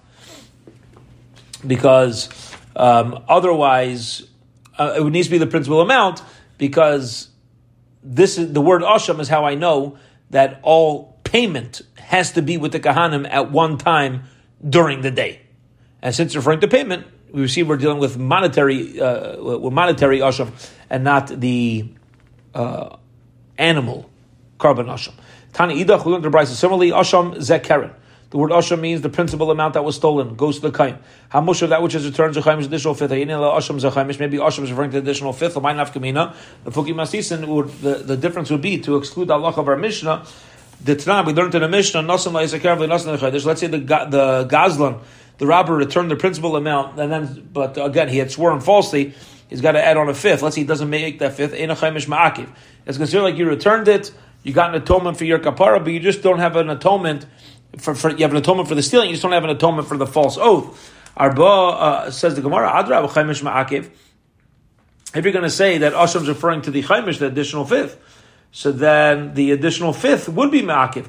[1.67, 2.29] because
[2.77, 4.29] um, otherwise
[4.79, 6.23] uh, it needs to be the principal amount
[6.59, 7.31] because
[8.03, 9.99] this is the word asham is how I know
[10.31, 14.25] that all payment has to be with the kahanim at one time
[14.67, 15.41] during the day.
[16.03, 20.51] And since referring to payment, we see we're dealing with monetary uh, with monetary asham
[20.91, 21.89] and not the
[22.55, 22.97] uh,
[23.57, 24.09] animal
[24.59, 25.13] korban asham.
[25.53, 27.93] Tani idach we learned the Similarly, asham zekeren.
[28.31, 30.99] The word asham means the principal amount that was stolen goes to the kain.
[31.31, 33.11] How much of that which is returned to is additional fifth.
[33.11, 35.55] Maybe asham is referring to the additional fifth.
[35.55, 40.27] The fuki masisin the the difference would be to exclude Allah of our mishnah.
[40.81, 45.01] The Tanah, we learned in the Mishnah, Nasan Let's say the the Gazlan,
[45.39, 49.15] the robber returned the principal amount, and then, but again, he had sworn falsely.
[49.49, 50.43] He's got to add on a fifth.
[50.43, 51.55] Let's say he doesn't make that fifth.
[51.55, 54.13] It's considered like you returned it.
[54.43, 57.27] You got an atonement for your kapara, but you just don't have an atonement
[57.77, 59.89] for, for, you have an atonement for the stealing, you just don't have an atonement
[59.89, 60.93] for the false oath.
[61.17, 63.91] Arba uh, says the Gemara, Adra Chaimish Ma'akiv.
[65.15, 67.99] If you're going to say that Asham is referring to the Chaimish, the additional fifth,
[68.53, 71.09] so then the additional fifth would be Ma'akiv.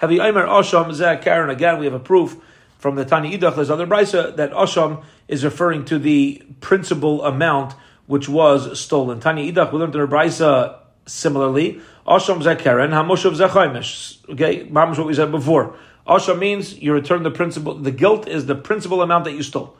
[0.00, 1.50] Have the Aimer Asham Zeh Karen.
[1.50, 2.36] Again, we have a proof
[2.78, 7.74] from the Tani Idach, there's other brisa, that Asham is referring to the principal amount
[8.06, 9.20] which was stolen.
[9.20, 11.82] Tani Idach, we learned in the brisa similarly.
[12.06, 14.26] Asham zekeren, hamoshav zechaimish.
[14.30, 15.76] Okay, mamish what we said before.
[16.06, 17.74] Asham means you return the principal.
[17.74, 19.76] The guilt is the principal amount that you stole.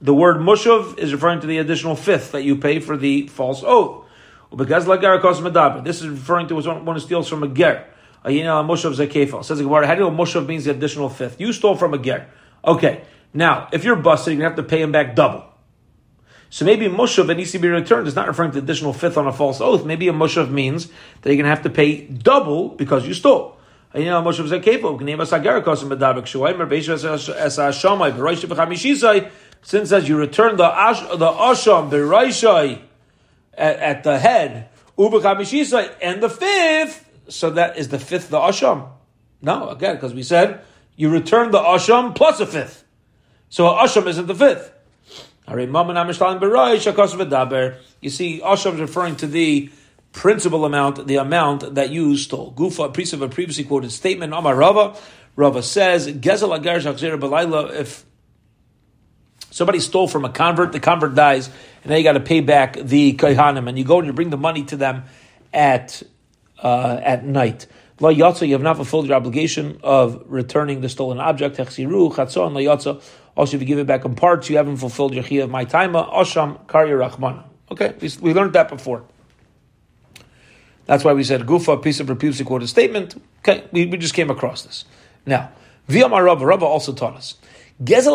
[0.00, 3.62] The word mushav is referring to the additional fifth that you pay for the false
[3.64, 4.06] oath.
[4.50, 7.86] This is referring to one who steals from a ger.
[8.24, 9.44] Mushav zekefal.
[9.44, 11.40] Says the Gemara, how do you know mushav means the additional fifth?
[11.40, 12.28] You stole from a ger.
[12.64, 13.02] Okay,
[13.34, 15.44] now if you're busted, you're gonna have to pay him back double.
[16.52, 19.26] So maybe mushav that needs to be returned is not referring to additional fifth on
[19.26, 19.86] a false oath.
[19.86, 20.86] Maybe a mushav means
[21.22, 23.56] that you're going to have to pay double because you stole.
[23.94, 24.50] You know, mushav
[29.62, 32.80] since as you return the ash, the asham the raishai
[33.54, 38.88] at, at the head and the fifth, so that is the fifth the asham.
[39.40, 40.60] No, again, because we said
[40.96, 42.84] you return the asham plus a fifth,
[43.48, 44.72] so asham isn't the fifth.
[45.48, 45.56] You
[48.10, 49.70] see, Asham is referring to the
[50.12, 52.52] principal amount, the amount that you stole.
[52.52, 54.96] Gufa, a priest of a previously quoted statement, Amar Rava,
[55.34, 58.04] Rava says, if
[59.50, 61.50] somebody stole from a convert, the convert dies,
[61.82, 64.30] and now you got to pay back the kaihanim, and you go and you bring
[64.30, 65.04] the money to them
[65.52, 66.02] at
[66.62, 67.66] uh, at night.
[68.00, 71.56] La yatsa, you have not fulfilled your obligation of returning the stolen object.
[71.56, 73.02] Hechsiru, chatzon, la yatsa.
[73.36, 75.64] Also, if you give it back in parts, you haven't fulfilled your chiyah of my
[75.64, 75.92] time.
[75.92, 77.44] Asham karya rachmana.
[77.70, 79.04] Okay, we, we learned that before.
[80.86, 83.14] That's why we said gufa, piece of previously quoted statement.
[83.38, 84.84] Okay, we, we just came across this.
[85.24, 85.50] Now,
[85.88, 87.36] Viyamar Rava, Rava also taught us.
[87.78, 88.12] What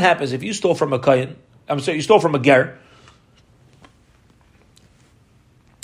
[0.00, 1.36] happens if you stole from a koyin?
[1.68, 2.79] I'm sorry, you stole from a ger.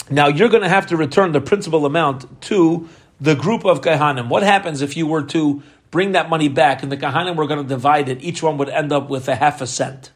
[0.09, 2.87] Now you're going to have to return the principal amount to
[3.19, 4.29] the group of kahanim.
[4.29, 7.61] What happens if you were to bring that money back, and the Kahanim were going
[7.61, 10.11] to divide it, each one would end up with a half a cent.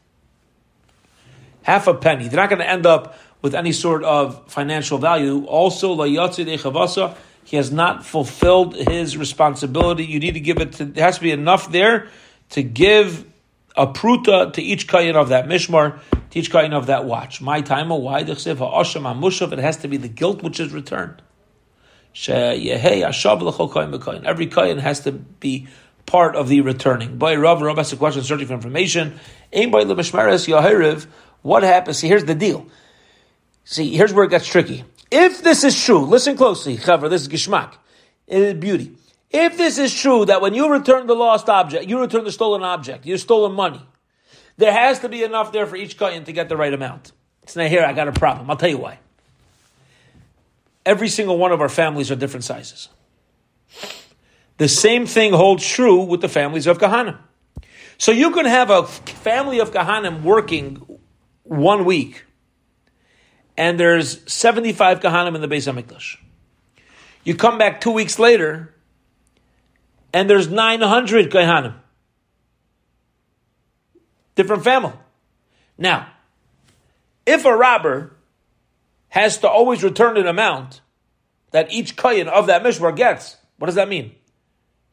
[1.64, 2.28] Half a penny.
[2.28, 5.46] They're not going to end up with any sort of financial value.
[5.46, 10.06] Also, la chavasa, he has not fulfilled his responsibility.
[10.06, 12.08] You need to give it to, there has to be enough there
[12.52, 13.26] to give
[13.76, 16.00] a pruta to each kayan of that mishmar,
[16.32, 17.42] to each kayan of that watch.
[17.42, 18.20] My time, oh, why?
[18.20, 21.22] It has to be the guilt which is returned.
[22.28, 22.58] Every
[24.48, 25.68] kayan has to be
[26.06, 27.18] part of the returning.
[27.18, 29.20] By Rav, Rav has a question searching for information.
[29.54, 31.08] Aim by Lemishmeres Yahiriv,
[31.42, 32.00] what happens?
[32.00, 32.68] See, here's the deal.
[33.64, 34.84] See, here's where it gets tricky.
[35.12, 37.74] If this is true, listen closely, Chaver, this is Gishmak.
[38.28, 38.96] It is beauty.
[39.30, 42.64] If this is true, that when you return the lost object, you return the stolen
[42.64, 43.82] object, you stolen money,
[44.58, 47.12] there has to be enough there for each kayan to get the right amount.
[47.44, 48.50] It's not here, I got a problem.
[48.50, 49.00] I'll tell you why.
[50.86, 52.90] Every single one of our families are different sizes.
[54.58, 57.18] The same thing holds true with the families of Kahanim.
[57.98, 61.00] So you can have a family of Kahanim working
[61.44, 62.26] one week,
[63.58, 66.18] and there's 75 Kahanim in the Beis HaMikdash.
[67.24, 68.74] You come back two weeks later,
[70.14, 71.81] and there's 900 Kahanim.
[74.36, 74.94] Different family.
[75.78, 76.08] Now,
[77.26, 78.16] if a robber
[79.10, 80.82] has to always return an amount
[81.52, 84.16] that each Kayan of that Mishmar gets, what does that mean?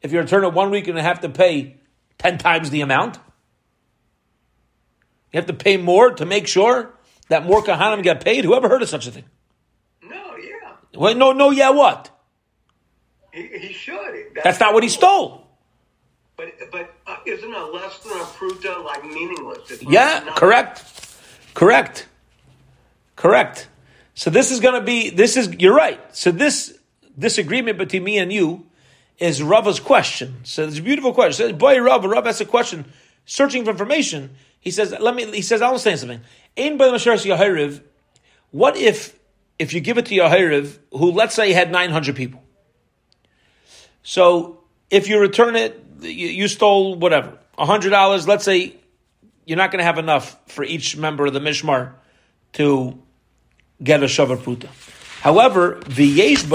[0.01, 1.77] If you return it one week, and have to pay
[2.19, 3.17] 10 times the amount.
[5.31, 6.93] You have to pay more to make sure
[7.29, 8.45] that more Kahanim get paid?
[8.45, 9.25] Whoever heard of such a thing?
[10.03, 10.75] No, yeah.
[10.95, 12.11] Well, no, no, yeah, what?
[13.31, 14.39] He, he should.
[14.43, 15.47] That's not what he stole.
[16.35, 19.71] But but uh, isn't a less than a pruta uh, like meaningless?
[19.71, 20.83] It's Yeah, not- correct.
[21.53, 22.07] Correct.
[23.15, 23.67] Correct.
[24.13, 25.99] So this is going to be, this is, you're right.
[26.15, 26.77] So this
[27.17, 28.65] disagreement between me and you
[29.17, 30.35] is Rava's question.
[30.43, 31.49] So it's a beautiful question.
[31.49, 32.85] So, boy, Rav, Rav asks a question,
[33.25, 34.35] searching for information.
[34.59, 36.21] He says, let me, he says, I will say something.
[36.57, 37.81] Ein by Yahiriv,
[38.51, 39.17] what if,
[39.57, 42.43] if you give it to Yahiriv, who let's say had 900 people?
[44.03, 48.75] So if you return it, you, stole whatever, $100, let's say
[49.45, 51.93] you're not going to have enough for each member of the Mishmar
[52.53, 53.01] to
[53.83, 54.67] get a Shavar Pruta.
[55.21, 56.47] However, V'yesh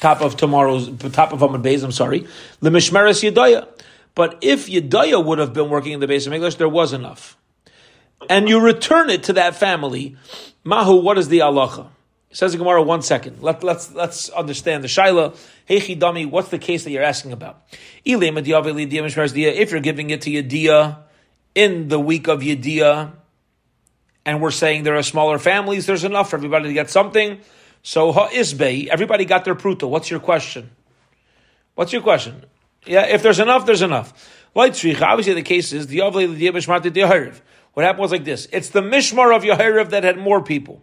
[0.00, 2.26] top of tomorrow's, top of Amud Beis, I'm sorry,
[2.60, 3.68] the Mishmeres Yedaya.
[4.14, 7.36] But if Yedaya would have been working in the base of English, there was enough.
[8.28, 10.16] And you return it to that family,
[10.64, 11.88] Mahu, what is the halacha?
[12.32, 13.42] Says the Gemara, one second.
[13.42, 15.36] Let, let's let's understand the Shaila.
[15.64, 17.62] Hey Chidami, what's the case that you're asking about?
[18.04, 20.98] If you're giving it to Yediyah
[21.56, 23.12] in the week of Yediyah,
[24.24, 27.40] and we're saying there are smaller families, there's enough for everybody to get something.
[27.82, 29.88] So ha'isbei, everybody got their pruta.
[29.88, 30.70] What's your question?
[31.74, 32.44] What's your question?
[32.86, 34.12] Yeah, if there's enough, there's enough.
[34.54, 36.00] Obviously, the case is the
[37.72, 40.82] What happened was like this: it's the mishmar of Yahiriv that had more people,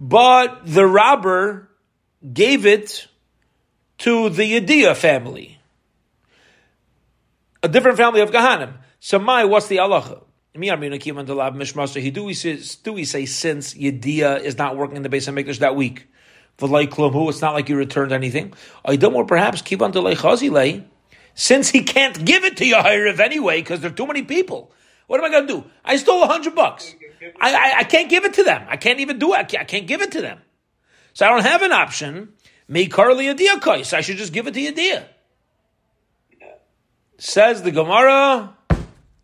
[0.00, 1.68] but the robber
[2.32, 3.06] gave it
[3.98, 5.60] to the Yediyah family,
[7.62, 8.78] a different family of Kahanim.
[8.98, 10.22] So, my, what's the halacha?
[10.52, 15.58] Do we say, do we say since Yediyah is not working in the Beis HaMikdash
[15.58, 16.06] that week?
[16.62, 18.52] It's not like you returned anything.
[18.84, 20.84] I don't more perhaps keep on to
[21.34, 24.72] since he can't give it to Yahiriv anyway because there are too many people.
[25.06, 25.64] What am I going to do?
[25.84, 26.94] I stole a hundred bucks.
[27.40, 28.64] I, I, I, can't give it to them.
[28.68, 29.36] I can't even do it.
[29.36, 30.38] I can't, I can't give it to them.
[31.12, 32.32] So I don't have an option.
[32.68, 33.92] Me Carly Yediyah kais.
[33.92, 35.04] I should just give it to Yediyah.
[37.18, 38.56] Says the Gemara,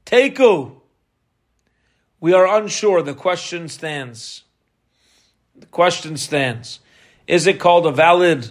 [0.05, 0.73] Teku.
[2.21, 3.03] We are unsure.
[3.03, 4.45] The question stands.
[5.59, 6.81] The question stands.
[7.27, 8.51] Is it called a valid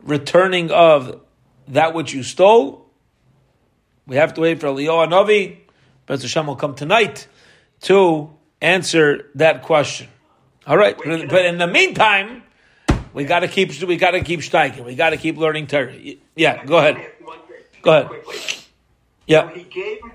[0.00, 1.20] returning of
[1.68, 2.86] that which you stole?
[4.06, 5.58] We have to wait for Eliyahu Navi.
[6.06, 7.26] But Hashem will come tonight
[7.82, 8.35] to
[8.66, 10.08] answer that question.
[10.66, 12.42] All right, but, but in the meantime,
[13.12, 14.84] we got to keep we got to keep striking.
[14.84, 15.94] We got to keep learning Torah.
[16.34, 17.12] Yeah, go ahead.
[17.82, 18.10] Go ahead.
[19.26, 19.52] Yeah.
[19.52, 20.12] He gave it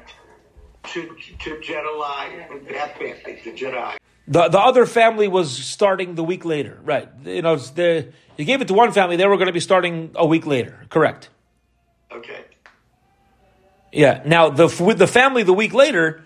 [0.94, 3.96] to to Jedediah, that family, to Jedi.
[4.28, 7.10] The the other family was starting the week later, right?
[7.24, 10.12] You know, the you gave it to one family; they were going to be starting
[10.16, 10.86] a week later.
[10.90, 11.30] Correct.
[12.12, 12.44] Okay.
[13.94, 14.22] Yeah.
[14.26, 16.24] Now the with the family the week later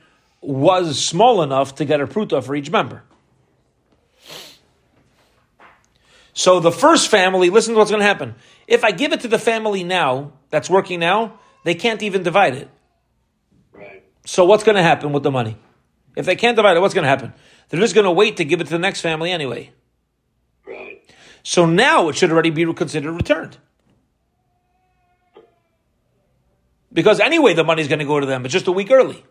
[0.47, 3.03] was small enough to get a pruta for each member.
[6.33, 8.35] So the first family, listen to what's going to happen.
[8.67, 12.55] If I give it to the family now that's working now, they can't even divide
[12.55, 12.69] it.
[13.71, 14.03] Right.
[14.25, 15.57] So what's going to happen with the money?
[16.15, 17.33] If they can't divide it, what's going to happen?
[17.69, 19.71] They're just going to wait to give it to the next family anyway.
[20.67, 21.01] Right.
[21.43, 23.57] So now it should already be considered returned.
[26.91, 28.45] Because anyway, the money's going to go to them.
[28.45, 29.23] It's just a week early.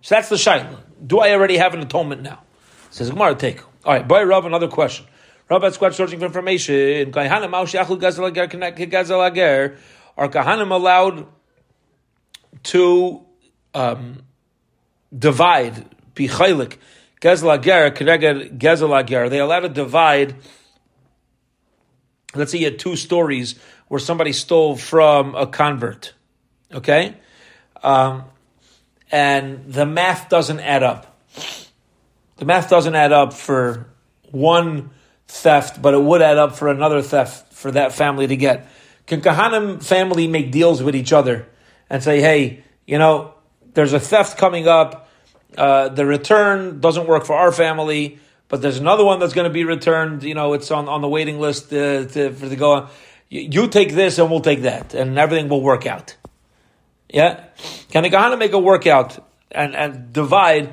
[0.00, 0.80] So that's the shaila.
[1.04, 2.42] Do I already have an atonement now?
[2.90, 3.60] Says Gemara, take.
[3.84, 5.06] All right, by Rav, another question.
[5.48, 7.12] Rabbi Squad searching for information.
[7.12, 7.52] Kahanim
[10.16, 11.26] Are Kahanim allowed
[12.64, 13.24] to
[13.74, 14.22] um,
[15.16, 15.84] divide,
[16.14, 16.78] bichaylik,
[17.20, 19.28] gezel ager, keneged gezel ager?
[19.28, 20.34] They allowed to divide,
[22.34, 23.54] let's say you had two stories
[23.86, 26.14] where somebody stole from a convert,
[26.72, 27.14] okay?
[27.84, 28.24] Um,
[29.10, 31.20] and the math doesn't add up.
[32.36, 33.86] The math doesn't add up for
[34.30, 34.90] one
[35.28, 38.68] theft, but it would add up for another theft for that family to get.
[39.06, 41.46] Can Kahanim family make deals with each other
[41.88, 43.34] and say, hey, you know,
[43.74, 45.08] there's a theft coming up.
[45.56, 49.52] Uh, the return doesn't work for our family, but there's another one that's going to
[49.52, 50.22] be returned.
[50.22, 52.90] You know, it's on, on the waiting list uh, to, for the go on.
[53.28, 56.16] You, you take this and we'll take that, and everything will work out.
[57.08, 57.44] Yeah,
[57.90, 59.18] can the Kahana make a workout
[59.50, 60.72] and, and divide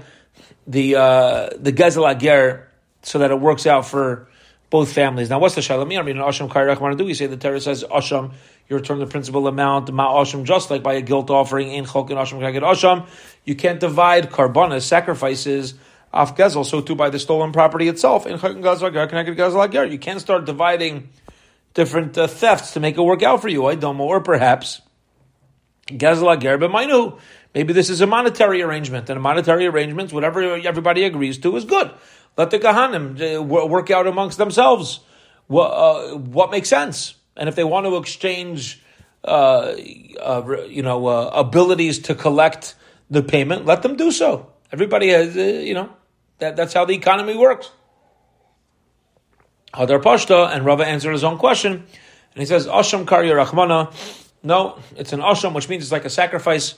[0.67, 2.69] the uh, the Gezel Ager
[3.03, 4.27] so that it works out for
[4.69, 5.29] both families.
[5.29, 5.99] Now, what's the shalamir?
[5.99, 8.33] I mean, Asham Kairach do we say the Torah says Asham,
[8.67, 11.87] you return the principal amount, Ma Asham, just like by a guilt offering, in and
[11.87, 13.07] Asham Kaged Asham,
[13.45, 15.75] you can't divide korbanos, sacrifices,
[16.11, 19.85] off Gezel, so too by the stolen property itself, in and Gezel connected Gezel Ager.
[19.85, 21.09] You can't start dividing
[21.73, 24.81] different uh, thefts to make it work out for you, I don't know, or perhaps
[25.87, 26.71] Gezel Ager, but
[27.53, 31.65] Maybe this is a monetary arrangement, and a monetary arrangement, whatever everybody agrees to, is
[31.65, 31.91] good.
[32.35, 35.01] Let the Kahanim uh, work out amongst themselves
[35.47, 37.13] what, uh, what makes sense.
[37.37, 38.81] And if they want to exchange,
[39.23, 39.75] uh,
[40.19, 42.73] uh, you know, uh, abilities to collect
[43.11, 44.51] the payment, let them do so.
[44.71, 45.89] Everybody has, uh, you know,
[46.39, 47.69] that, that's how the economy works.
[49.75, 53.93] Hadar Pashta, and Rava answered his own question, and he says, Asham Karya Rachmana.
[54.43, 56.75] No, it's an Asham, which means it's like a sacrifice.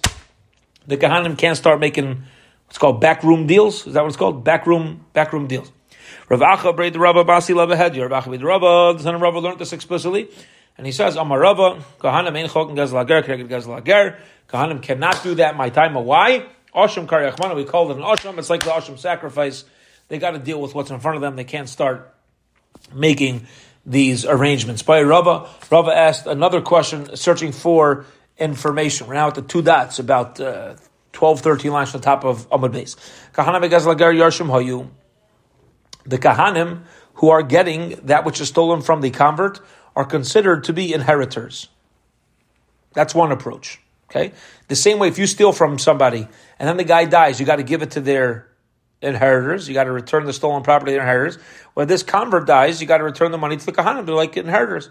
[0.86, 2.24] The Kahanim can't start making
[2.68, 3.88] what's called backroom deals.
[3.88, 4.43] Is that what it's called?
[4.43, 5.72] Backroom backroom deals.
[6.30, 7.97] Rav Acha braid the Rabba Basi Lava Head.
[7.97, 10.30] Rav Acha the Rabba, the son of Rabba learned this explicitly.
[10.78, 14.20] And he says, Amar Rava, Kahanim ein chok and gazlager, connected gazlager.
[14.47, 15.95] Kahanim cannot do that my time.
[15.95, 16.45] Why?
[16.76, 18.38] Asham Karyachmana, we call it an Asham.
[18.38, 19.63] It's like the Asham sacrifice.
[20.07, 21.36] They got to deal with what's in front of them.
[21.36, 22.13] They can't start
[22.93, 23.47] making
[23.86, 24.81] these arrangements.
[24.81, 28.05] By Rava, Rava asked another question, searching for
[28.38, 29.07] information.
[29.07, 30.75] We're now at the two dots, about uh,
[31.13, 32.95] 12, 13 lines on top of Amud Beis.
[33.33, 34.89] Yarshim Hayu.
[36.05, 36.83] The Kahanim
[37.15, 39.59] who are getting that which is stolen from the convert
[39.95, 41.69] are considered to be inheritors.
[42.93, 43.79] That's one approach.
[44.09, 44.33] Okay?
[44.67, 46.27] The same way if you steal from somebody
[46.59, 48.49] and then the guy dies, you got to give it to their
[49.01, 49.67] inheritors.
[49.67, 51.37] You got to return the stolen property to inheritors.
[51.73, 54.05] When this convert dies, you got to return the money to the Kahanim.
[54.05, 54.89] They're like inheritors.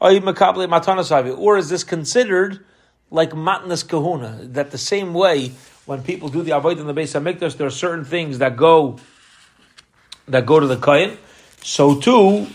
[0.00, 2.64] Or is this considered
[3.10, 5.52] like matnas kahuna, that the same way
[5.86, 8.98] when people do the avoid in the Beis HaMikdash, there are certain things that go
[10.26, 11.16] that go to the kohen.
[11.62, 12.48] So too,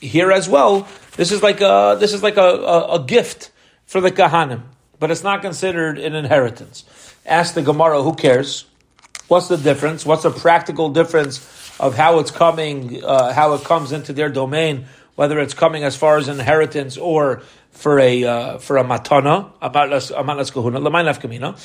[0.00, 3.50] here as well, this is like a this is like a, a, a gift
[3.86, 4.62] for the kahanim,
[4.98, 6.84] but it's not considered an inheritance.
[7.24, 8.66] Ask the Gemara, who cares?
[9.28, 10.04] What's the difference?
[10.04, 11.38] What's the practical difference
[11.80, 15.96] of how it's coming, uh, how it comes into their domain, whether it's coming as
[15.96, 21.58] far as inheritance or for a uh, for a matana, a matnas kahuna, l'mayin nafkamina.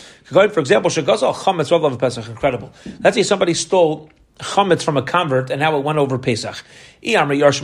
[0.52, 2.72] For example, shagazal chametz of Pesach, incredible.
[3.02, 4.10] Let's say somebody stole
[4.40, 6.64] chametz from a convert and now it went over Pesach.
[7.02, 7.60] Inheritors.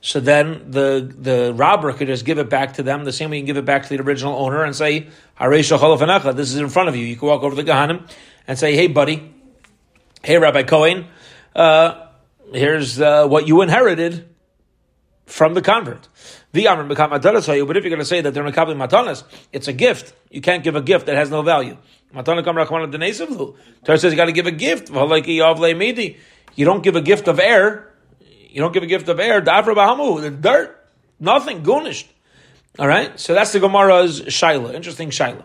[0.00, 3.36] So then the the robber could just give it back to them the same way
[3.36, 5.08] you can give it back to the original owner and say,
[5.38, 7.04] This is in front of you.
[7.04, 8.08] You can walk over to the kahanim
[8.46, 9.32] and say, Hey, buddy,
[10.22, 11.06] hey, Rabbi Cohen,
[11.54, 12.06] uh,
[12.52, 14.28] here's uh, what you inherited
[15.26, 16.08] from the convert.
[16.50, 19.22] But if you're going to say that they're makabel matanas,
[19.52, 20.14] it's a gift.
[20.30, 21.76] You can't give a gift that has no value.
[22.14, 23.54] Matana kam rachmana denesivlu.
[23.84, 24.88] Torah says you got to give a gift.
[24.88, 27.92] You don't give a gift of air.
[28.50, 29.42] You don't give a gift of air.
[29.42, 30.88] Dafra bahamu, the dirt,
[31.20, 32.08] nothing, gunished.
[32.78, 34.72] All right, so that's the Gemara's shaila.
[34.74, 35.44] Interesting shaila.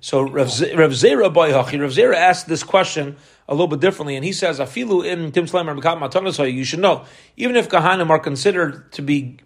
[0.00, 3.16] So Rav Zera boy Rav Zera asked this question
[3.48, 7.04] a little bit differently, and he says, "Afilu in Tim Slamer You should know,
[7.36, 9.38] even if kahanim are considered to be,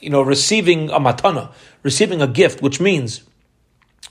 [0.00, 3.22] you know, receiving a matana, receiving a gift, which means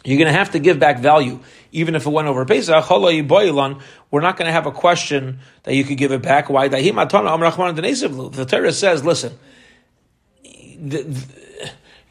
[0.03, 1.39] you're going to have to give back value,
[1.71, 2.89] even if it went over Pesach.
[2.89, 6.49] We're not going to have a question that you could give it back.
[6.49, 6.67] Why?
[6.67, 9.37] The Torah says, listen."
[10.85, 11.25] The, the,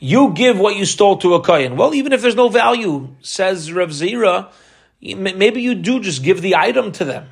[0.02, 1.76] you give what you stole to a kohen.
[1.76, 4.50] Well, even if there's no value, says Rav Zira,
[5.00, 7.28] maybe you do just give the item to them.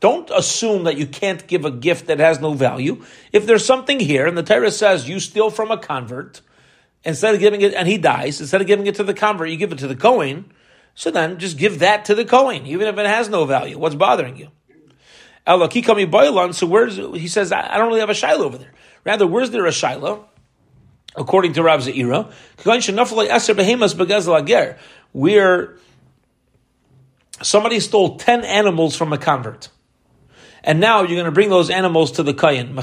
[0.00, 3.04] Don't assume that you can't give a gift that has no value.
[3.32, 6.40] If there's something here, and the Torah says you steal from a convert,
[7.04, 9.56] instead of giving it, and he dies, instead of giving it to the convert, you
[9.56, 10.52] give it to the Kohen,
[10.94, 13.78] so then just give that to the Kohen, even if it has no value.
[13.78, 14.50] What's bothering you?
[15.46, 18.72] So where's he says I don't really have a shiloh over there.
[19.04, 20.28] Rather, where's there a shiloh?
[21.16, 22.30] According to Rav Zeira,
[25.12, 25.76] where
[27.42, 29.70] somebody stole ten animals from a convert,
[30.68, 32.74] and now you're going to bring those animals to the kayin.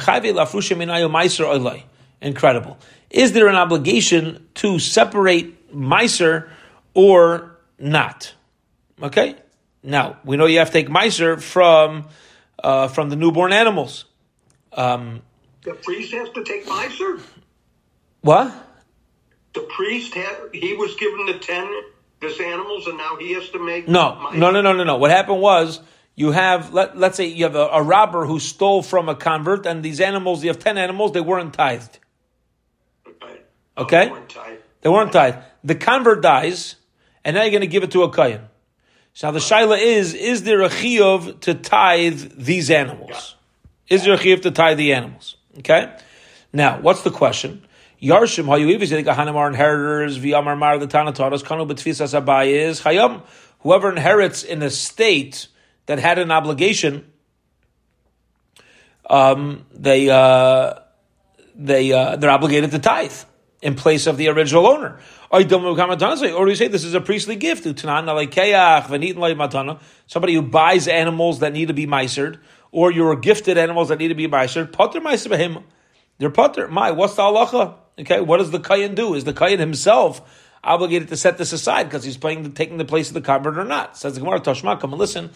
[2.19, 2.79] Incredible.
[3.11, 6.49] Is there an obligation to separate meiser
[6.95, 8.33] or not?
[8.99, 9.35] Okay.
[9.83, 12.07] Now we know you have to take meiser from
[12.57, 14.05] uh, from the newborn animals.
[14.73, 15.21] Um,
[15.61, 17.21] the priest has to take meiser.
[18.21, 18.51] What?
[19.53, 21.69] The priest had he was given the ten
[22.19, 24.97] this animals, and now he has to make no, no, no, no, no, no.
[24.97, 25.81] What happened was
[26.15, 29.65] you have let let's say you have a, a robber who stole from a convert,
[29.65, 31.99] and these animals you have ten animals, they weren't tithed.
[33.77, 34.07] Okay.
[34.81, 35.33] They weren't tied.
[35.33, 35.43] Tithed.
[35.65, 36.75] The convert dies,
[37.23, 38.47] and now you're going to give it to a kayan.
[39.13, 43.35] So now the shaila is: Is there a chiyuv to tithe these animals?
[43.89, 45.35] Is there a chiyuv to tithe the animals?
[45.59, 45.93] Okay.
[46.53, 47.65] Now, what's the question?
[48.01, 52.81] Yarshim hayuivis the kahanim are inheritors v'yamar mar the Tana taught us kanu b'tfisas abayis
[52.81, 53.21] chayam.
[53.59, 55.47] Whoever inherits in a state
[55.85, 57.11] that had an obligation,
[59.09, 60.73] um, they uh,
[61.55, 63.13] they uh, they're obligated to tithe
[63.61, 64.99] in place of the original owner.
[65.31, 65.39] Or
[66.45, 67.63] we say this is a priestly gift?
[70.07, 72.39] Somebody who buys animals that need to be misered,
[72.71, 74.71] or you're gifted animals that need to be misered.
[74.71, 75.63] Potter meiser
[76.19, 76.67] They're potter.
[76.67, 77.75] My, what's the halacha?
[77.99, 79.15] Okay, what does the kayan do?
[79.15, 80.21] Is the kayan himself
[80.65, 83.57] obligated to set this aside because he's playing the, taking the place of the convert
[83.57, 83.97] or not?
[83.97, 85.29] Says the Gemara Tashma, come and listen.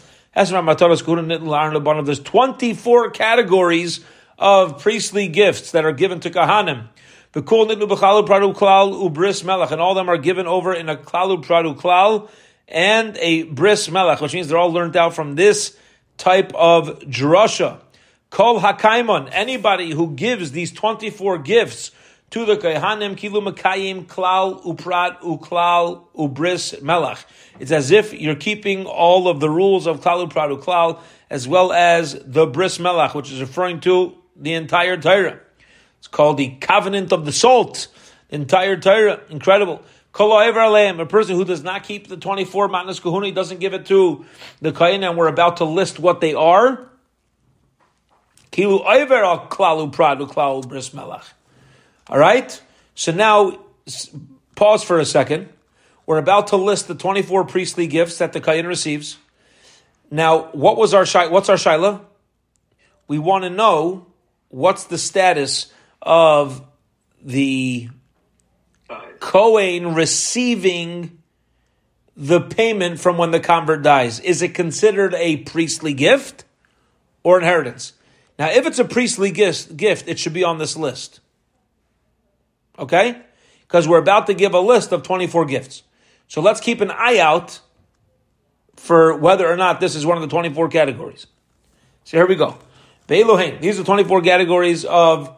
[2.06, 4.00] There's 24 categories
[4.38, 6.88] of priestly gifts that are given to Kahanim.
[7.32, 7.70] And all
[9.92, 12.30] of them are given over in a klalu pradu klal
[12.68, 15.78] and a bris melech, which means they're all learned out from this
[16.18, 17.80] type of drasha.
[18.30, 21.92] Kol hakaimon, anybody who gives these 24 gifts
[22.32, 27.26] to the Kaihanim Kilu Makayim Klal Uprat Uklal Ubris Melach.
[27.60, 31.72] It's as if you're keeping all of the rules of Klal Uprat Uklal as well
[31.72, 35.40] as the Bris Melach, which is referring to the entire Torah.
[35.98, 37.88] It's called the covenant of the salt.
[38.30, 39.22] The entire Torah.
[39.30, 39.82] Incredible.
[40.18, 44.26] A person who does not keep the 24 Matnas Kahuna, doesn't give it to
[44.62, 46.90] the Kayin, and we're about to list what they are.
[48.52, 51.26] Kilu Oiver Klalu Pradu Klalu Bris Melach.
[52.10, 52.62] All right?
[52.96, 53.60] So now,
[54.56, 55.50] pause for a second.
[56.06, 59.18] We're about to list the 24 priestly gifts that the Kayan receives.
[60.10, 62.02] Now, what was our what's our shaila?
[63.08, 64.08] We want to know
[64.50, 66.64] what's the status of
[67.22, 67.90] the
[69.20, 71.20] Kohen receiving
[72.18, 74.20] the payment from when the convert dies.
[74.20, 76.44] Is it considered a priestly gift
[77.24, 77.94] or inheritance?
[78.38, 81.20] Now, if it's a priestly gift, gift, it should be on this list.
[82.80, 83.22] Okay?
[83.62, 85.84] Because we're about to give a list of 24 gifts.
[86.28, 87.60] So let's keep an eye out
[88.76, 91.28] for whether or not this is one of the 24 categories.
[92.06, 92.58] So here we go.
[93.08, 93.62] Be'elohein.
[93.62, 95.36] These are 24 categories of,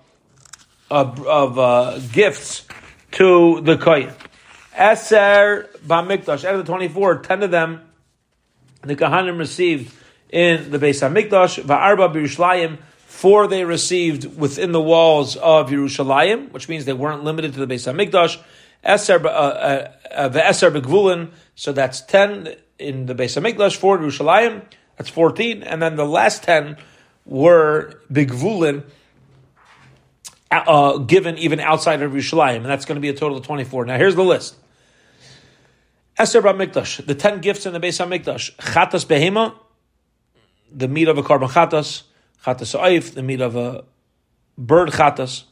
[0.89, 2.65] of, of uh, gifts
[3.13, 4.13] to the Kohen.
[4.75, 6.45] Eser Bamikdash.
[6.45, 7.81] Out of the 24, 10 of them
[8.83, 9.93] the Kohanim received
[10.29, 11.63] in the Beis HaMikdash.
[11.63, 12.77] Va'arba B'Yerushalayim
[13.21, 17.71] Four they received within the walls of Yerushalayim, which means they weren't limited to the
[17.71, 18.41] Beis Hamikdash.
[18.83, 23.75] Eser uh, uh, uh, begvulin, so that's ten in the Beis Hamikdash.
[23.75, 24.63] Four Yerushalayim,
[24.97, 26.77] that's fourteen, and then the last ten
[27.23, 28.85] were begvulin.
[30.49, 33.85] Uh, given even outside of Yerushalayim, and that's going to be a total of 24.
[33.85, 34.55] Now, here's the list.
[36.17, 38.55] Esther Mikdash, the 10 gifts in the Beis HaMikdash.
[38.55, 39.53] Chatas Behema,
[40.71, 42.01] the meat of a korban chatas
[42.43, 43.83] chatas oif, the meat of a
[44.57, 45.43] bird chatas.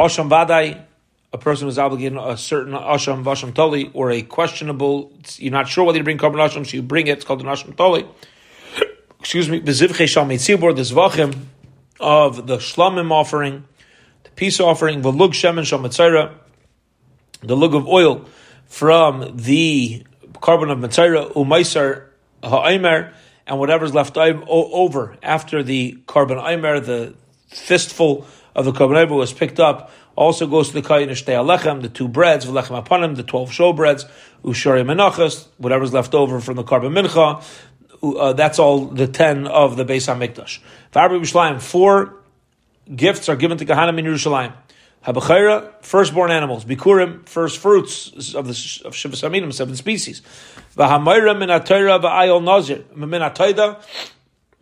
[0.00, 0.84] Osham vadai,
[1.32, 5.84] a person who's obligated a certain asham vasham toli, or a questionable, you're not sure
[5.84, 8.06] whether you bring korban asham, so you bring it, it's called an asham toli.
[9.20, 11.46] Excuse me, the zivche shal mitzibor, the zvachim
[12.00, 13.64] of the shlamim offering,
[14.24, 16.32] the peace offering, the lug shemen shal mitzayra,
[17.42, 18.24] the lug of oil
[18.66, 20.04] from the
[20.34, 22.04] korban of mitzayra, umaisar
[22.42, 23.12] ha'aymer,
[23.48, 27.14] and whatever's left over after the korban aimer, the
[27.48, 31.88] fistful of the korban aimer was picked up, also goes to the kayin alechem, the
[31.88, 34.04] two breads, v'lechem apanim, the twelve show breads,
[34.44, 37.42] ushari menachas, whatever's left over from the korban mincha,
[38.02, 40.60] uh, that's all the ten of the Beis Hamikdash.
[41.60, 42.14] Four
[42.94, 44.52] gifts are given to Kahanim in Yerushalayim.
[45.04, 46.64] Habachayra, firstborn animals.
[46.64, 50.22] Bikurim, first fruits of the of seven species.
[50.76, 52.84] V'hamayra min atayra v'ayol nazir.
[52.94, 53.82] Min atayda,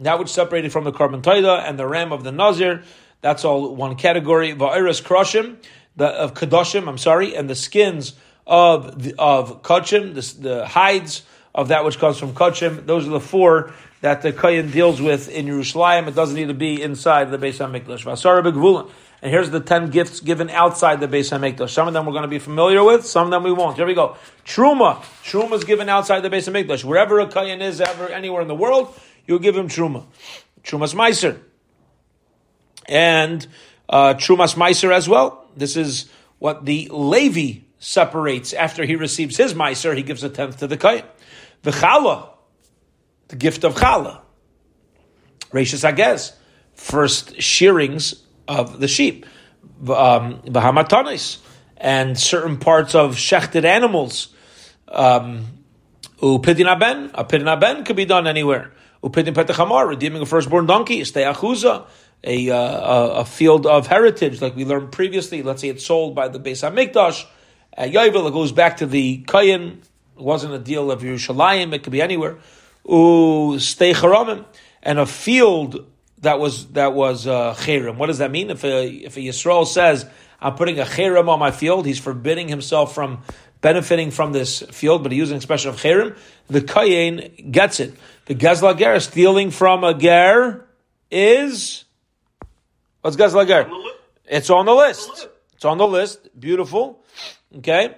[0.01, 2.82] that which separated from the korban taida and the ram of the nazir.
[3.22, 4.55] That's all one category.
[4.55, 5.57] Va'iris kroshim,
[5.97, 6.87] the of kadoshim.
[6.87, 8.14] I'm sorry, and the skins
[8.47, 11.22] of the, of kachim, the, the hides
[11.55, 12.84] of that which comes from kachim.
[12.87, 13.72] Those are the four
[14.03, 16.07] that the Kayan deals with in Yerushalayim.
[16.07, 18.05] It doesn't need to be inside the Beis Hamikdash.
[18.05, 18.91] Vasara.
[19.26, 21.70] And here's the ten gifts given outside the Beis Hamikdash.
[21.70, 23.74] Some of them we're going to be familiar with, some of them we won't.
[23.74, 24.16] Here we go.
[24.44, 24.98] Truma.
[25.24, 26.84] Truma is given outside the Beis Hamikdash.
[26.84, 28.96] Wherever a Kayan is, ever anywhere in the world,
[29.26, 30.04] you give him Truma.
[30.62, 31.40] Trumas Meiser.
[32.88, 33.44] And
[33.88, 35.50] uh, Trumas Meiser as well.
[35.56, 36.08] This is
[36.38, 39.96] what the Levi separates after he receives his Meiser.
[39.96, 41.04] He gives a tenth to the Kayan.
[41.62, 42.28] The Chala,
[43.26, 44.20] the gift of Chala.
[45.50, 46.32] Rashis Agez,
[46.74, 49.26] first shearings of the sheep,
[49.88, 50.40] um,
[51.78, 54.28] and certain parts of shechted animals.
[54.88, 55.47] Um,
[56.20, 58.72] Upidin aben, a pidin aben could be done anywhere.
[59.03, 61.86] Upidin petachamar, redeeming a firstborn donkey, stay achuza,
[62.24, 65.42] a, uh, a field of heritage, like we learned previously.
[65.42, 67.26] Let's say it's sold by the Beis Hamikdash.
[67.74, 69.78] At Yovel, it goes back to the Kayin.
[70.16, 71.74] It wasn't a deal of Yerushalayim.
[71.74, 72.38] It could be anywhere.
[72.88, 74.47] U stay charamim,
[74.82, 75.84] and a field
[76.26, 77.54] that was that was uh,
[77.96, 78.50] What does that mean?
[78.50, 80.06] If a if a Yisrael says
[80.40, 83.22] I'm putting a cherem on my field, he's forbidding himself from
[83.60, 86.16] benefiting from this field, but he's using expression of cherem.
[86.48, 87.94] The kayin gets it.
[88.26, 90.66] The gazla ger stealing from a ger
[91.10, 91.84] is
[93.00, 93.70] what's gazla ger?
[94.26, 95.28] It's on the list.
[95.54, 96.28] It's on the list.
[96.38, 97.04] Beautiful.
[97.58, 97.94] Okay.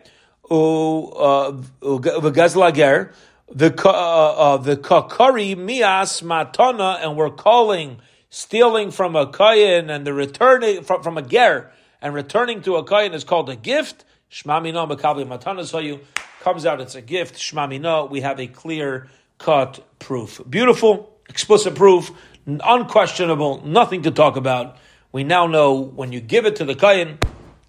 [0.51, 1.51] Uh,
[1.81, 3.15] the gazla ger
[3.51, 8.01] the uh, uh, the kakari mias matana, and we're calling
[8.31, 11.71] stealing from a kayin and the returning from, from a ger
[12.01, 14.05] and returning to a kayin is called a gift.
[14.31, 16.01] Shmamino makabli matana so you
[16.41, 17.37] comes out it's a gift.
[17.37, 19.09] Shmamino we have a clear
[19.39, 20.41] cut proof.
[20.49, 22.11] Beautiful, explicit proof,
[22.47, 24.77] unquestionable, nothing to talk about.
[25.13, 27.19] We now know when you give it to the kayin,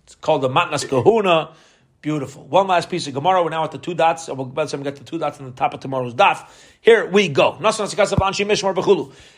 [0.04, 1.54] it's called the matnas kahuna
[2.02, 2.46] Beautiful.
[2.46, 3.44] One last piece of Gemara.
[3.44, 4.30] We're now at the two dots.
[4.30, 6.50] We'll get the two dots on the top of tomorrow's daf.
[6.80, 7.58] Here we go.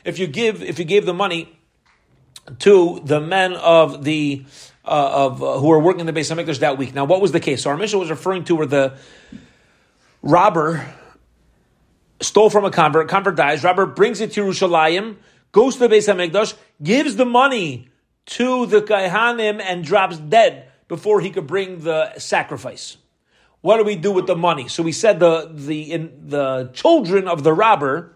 [0.06, 1.58] If you give, if you gave the money
[2.60, 4.46] to the men of the
[4.86, 6.94] uh, of uh, who were working in the Beis Hamikdash that week.
[6.94, 7.64] Now, what was the case?
[7.64, 8.98] So our mission was referring to where the
[10.22, 10.94] robber
[12.20, 13.08] stole from a convert.
[13.08, 13.64] Convert dies.
[13.64, 15.18] Robber brings it to Yerushalayim,
[15.52, 17.90] goes to the Beis Hamikdash, gives the money
[18.26, 22.98] to the Kaihanim, and drops dead before he could bring the sacrifice.
[23.62, 24.68] What do we do with the money?
[24.68, 28.12] So we said the the in, the children of the robber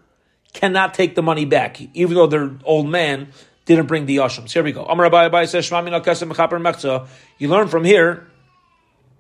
[0.52, 3.30] cannot take the money back, even though their old man
[3.64, 4.52] didn't bring the yashams.
[4.52, 4.84] Here we go.
[4.84, 8.28] Amar says You learn from here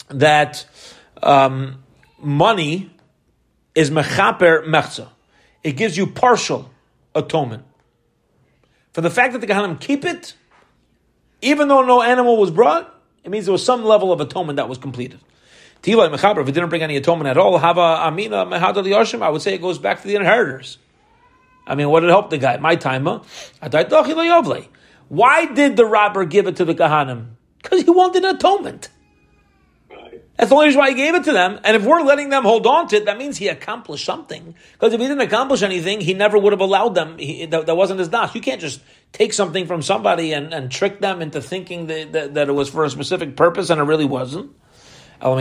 [0.10, 0.66] that
[1.24, 1.82] um,
[2.20, 2.91] money
[3.74, 5.08] is mechaper mechza.
[5.64, 6.70] It gives you partial
[7.16, 7.64] atonement.
[8.91, 10.34] For the fact that the Kahanim keep it,
[11.41, 12.91] even though no animal was brought,
[13.26, 15.19] it means there was some level of atonement that was completed.
[15.82, 19.23] Tila Mechaber, if it didn't bring any atonement at all, Hava Amina mehadal Yashim.
[19.23, 20.78] I would say it goes back to the inheritors.
[21.67, 22.57] I mean, what did help the guy?
[22.57, 23.21] My timer.
[25.07, 27.30] Why did the robber give it to the Kahanim?
[27.61, 28.89] Because he wanted atonement.
[30.38, 31.61] That's the only reason why he gave it to them.
[31.63, 34.53] And if we're letting them hold on to it, that means he accomplished something.
[34.73, 37.17] Because if he didn't accomplish anything, he never would have allowed them.
[37.17, 38.36] He, that, that, wasn't his das.
[38.36, 38.81] You can't just
[39.13, 42.67] take something from somebody and, and trick them into thinking that, that, that, it was
[42.69, 44.53] for a specific purpose and it really wasn't.
[45.21, 45.31] Says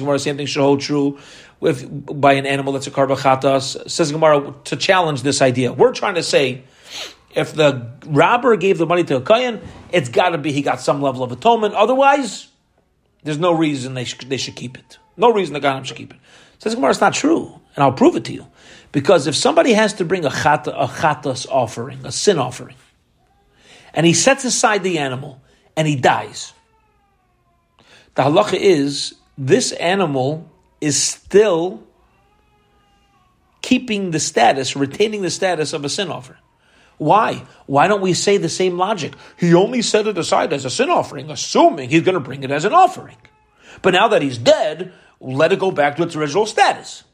[0.00, 1.18] Gemara, same thing should hold true
[1.60, 3.90] with by an animal that's a karbachatas.
[3.90, 5.74] Says Gemara to challenge this idea.
[5.74, 6.64] We're trying to say
[7.38, 9.60] if the robber gave the money to a kohen,
[9.92, 11.74] it's got to be he got some level of atonement.
[11.74, 12.48] Otherwise,
[13.22, 14.98] there's no reason they should, they should keep it.
[15.16, 16.18] No reason the kohen should keep it.
[16.58, 18.46] Says Gemara, it's not true, and I'll prove it to you.
[18.90, 22.74] Because if somebody has to bring a chata, a chatas offering, a sin offering,
[23.94, 25.40] and he sets aside the animal
[25.76, 26.52] and he dies,
[28.16, 31.84] the halacha is this animal is still
[33.62, 36.40] keeping the status, retaining the status of a sin offering.
[36.98, 37.44] Why?
[37.66, 39.14] Why don't we say the same logic?
[39.38, 42.50] He only set it aside as a sin offering, assuming he's going to bring it
[42.50, 43.16] as an offering.
[43.82, 47.04] But now that he's dead, let it go back to its original status.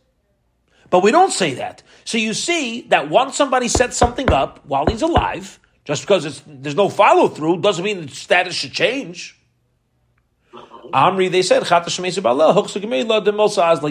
[0.91, 1.82] But we don't say that.
[2.05, 6.76] So you see that once somebody sets something up while he's alive, just because there's
[6.76, 9.39] no follow through doesn't mean the status should change.
[10.93, 11.64] Amri, they said.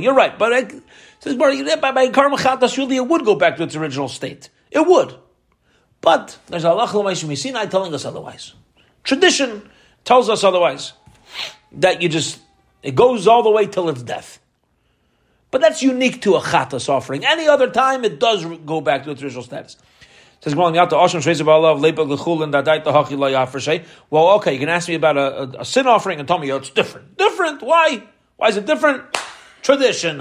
[0.02, 0.68] You're right, but I,
[1.20, 4.50] says, by karma chatas, really it would go back to its original state.
[4.72, 5.16] It would.
[6.04, 8.54] But there's Allah Sinai telling us otherwise.
[9.06, 9.70] Tradition
[10.04, 10.94] tells us otherwise.
[11.72, 12.40] That you just,
[12.84, 14.40] it goes all the way till its death.
[15.50, 17.26] But that's unique to a chatas offering.
[17.26, 19.78] Any other time, it does go back to its original status.
[20.42, 20.68] Says Well,
[24.36, 26.58] okay, you can ask me about a, a, a sin offering and tell me oh,
[26.58, 27.18] it's different.
[27.18, 27.62] Different?
[27.62, 28.04] Why?
[28.36, 29.04] Why is it different?
[29.62, 30.20] Tradition.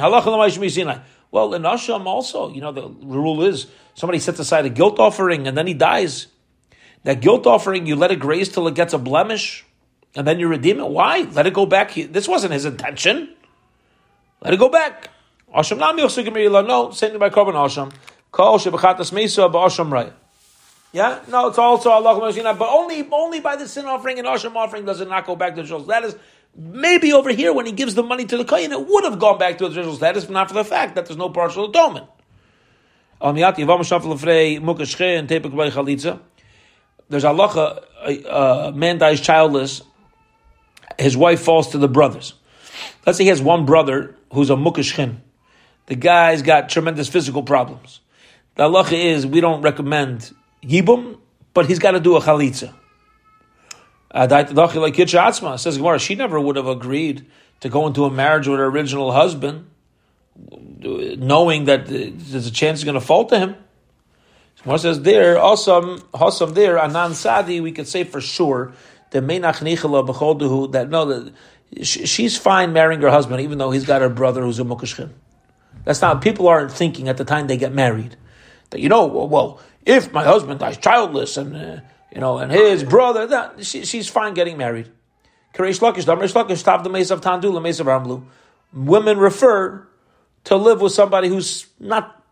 [1.33, 5.49] Well, in Asham also, you know, the rule is somebody sets aside a guilt offering
[5.49, 6.29] and then he dies.
[7.05, 9.65] That guilt offering, you let it graze till it gets a blemish,
[10.15, 10.89] and then you redeem it.
[10.89, 11.23] Why?
[11.33, 11.95] Let it go back.
[11.95, 13.35] This wasn't his intention.
[14.41, 15.09] Let it go back.
[15.53, 17.93] Asham nami No, same by korban Asham.
[18.31, 20.13] Kol shebechatas mesa ba'asham right.
[20.93, 22.21] Yeah, no, it's also Allah
[22.55, 25.51] but only only by the sin offering and Asham offering does it not go back
[25.51, 26.15] to the original status.
[26.55, 29.39] Maybe over here, when he gives the money to the kohen, it would have gone
[29.39, 32.07] back to its original status, but not for the fact that there's no partial atonement.
[37.09, 39.83] There's Allah, a, a man dies childless,
[40.99, 42.35] his wife falls to the brothers.
[43.07, 45.17] Let's say he has one brother who's a mukashchin.
[45.87, 48.01] The guy's got tremendous physical problems.
[48.55, 50.33] The halacha is we don't recommend
[50.63, 51.19] yibum,
[51.55, 52.75] but he's got to do a chalitza.
[54.15, 57.27] Says Gemara, she never would have agreed
[57.61, 59.71] to go into a marriage with her original husband,
[60.37, 63.57] knowing that there's a chance he's going to fall to him.
[64.63, 68.73] Gemara says there, also, Hosam there, Anan Sadi, we could say for sure
[69.11, 71.33] that that no, that
[71.83, 75.11] she's fine marrying her husband, even though he's got a brother who's a mukashchin.
[75.85, 78.17] That's not, people aren't thinking at the time they get married
[78.71, 81.81] that, you know, well, well if my husband dies childless and, uh,
[82.15, 84.91] you know, and his brother, that, she, she's fine getting married.
[88.73, 89.89] Women refer
[90.45, 92.25] to live with somebody who's not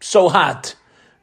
[0.00, 0.74] so hot,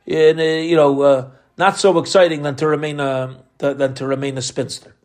[0.07, 4.37] and, uh, you know, uh, not so exciting than to remain a, than to remain
[4.37, 4.95] a spinster.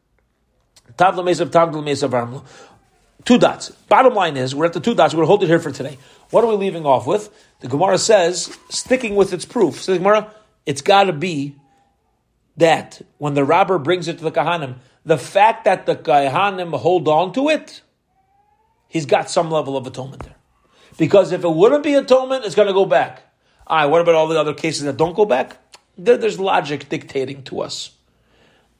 [3.24, 3.70] Two dots.
[3.88, 5.12] Bottom line is, we're at the two dots.
[5.12, 5.98] We're going to hold it here for today.
[6.30, 7.28] What are we leaving off with?
[7.60, 9.76] The Gemara says, sticking with its proof.
[9.76, 10.32] Says the Gemara,
[10.64, 11.56] it's got to be
[12.56, 17.08] that when the robber brings it to the Kahanim, the fact that the Kahanim hold
[17.08, 17.82] on to it,
[18.88, 20.36] he's got some level of atonement there.
[20.98, 23.22] Because if it wouldn't be atonement, it's going to go back.
[23.66, 25.58] All right, what about all the other cases that don't go back?
[25.98, 27.90] There, there's logic dictating to us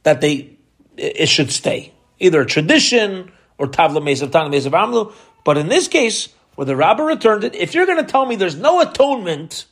[0.03, 0.57] that they
[0.97, 1.93] it should stay.
[2.19, 5.13] Either a tradition or Tavla Mesav, Tavla Mesav Amlu.
[5.45, 8.37] But in this case, where the robber returned it, if you're going to tell me
[8.37, 9.67] there's no atonement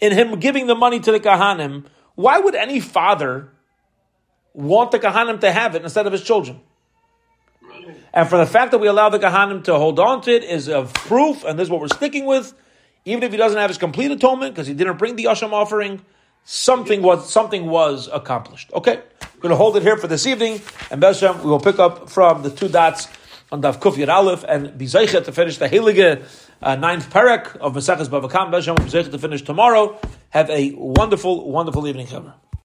[0.00, 1.84] in him giving the money to the Kahanim,
[2.14, 3.50] why would any father
[4.54, 6.60] want the Kahanim to have it instead of his children?
[8.14, 10.68] And for the fact that we allow the Kahanim to hold on to it is
[10.68, 12.54] a proof, and this is what we're sticking with.
[13.04, 16.02] Even if he doesn't have his complete atonement because he didn't bring the Asham offering,
[16.44, 18.70] something was something was accomplished.
[18.72, 20.60] Okay, we're going to hold it here for this evening,
[20.90, 23.08] and Beshem, we will pick up from the two dots
[23.50, 26.22] on Daf Kuf Yad Aleph and be to finish the Heilige
[26.62, 28.56] uh, ninth parak of Maseches Bava Kama.
[28.56, 29.98] Beshem, to finish tomorrow.
[30.30, 32.34] Have a wonderful, wonderful evening, Chaver.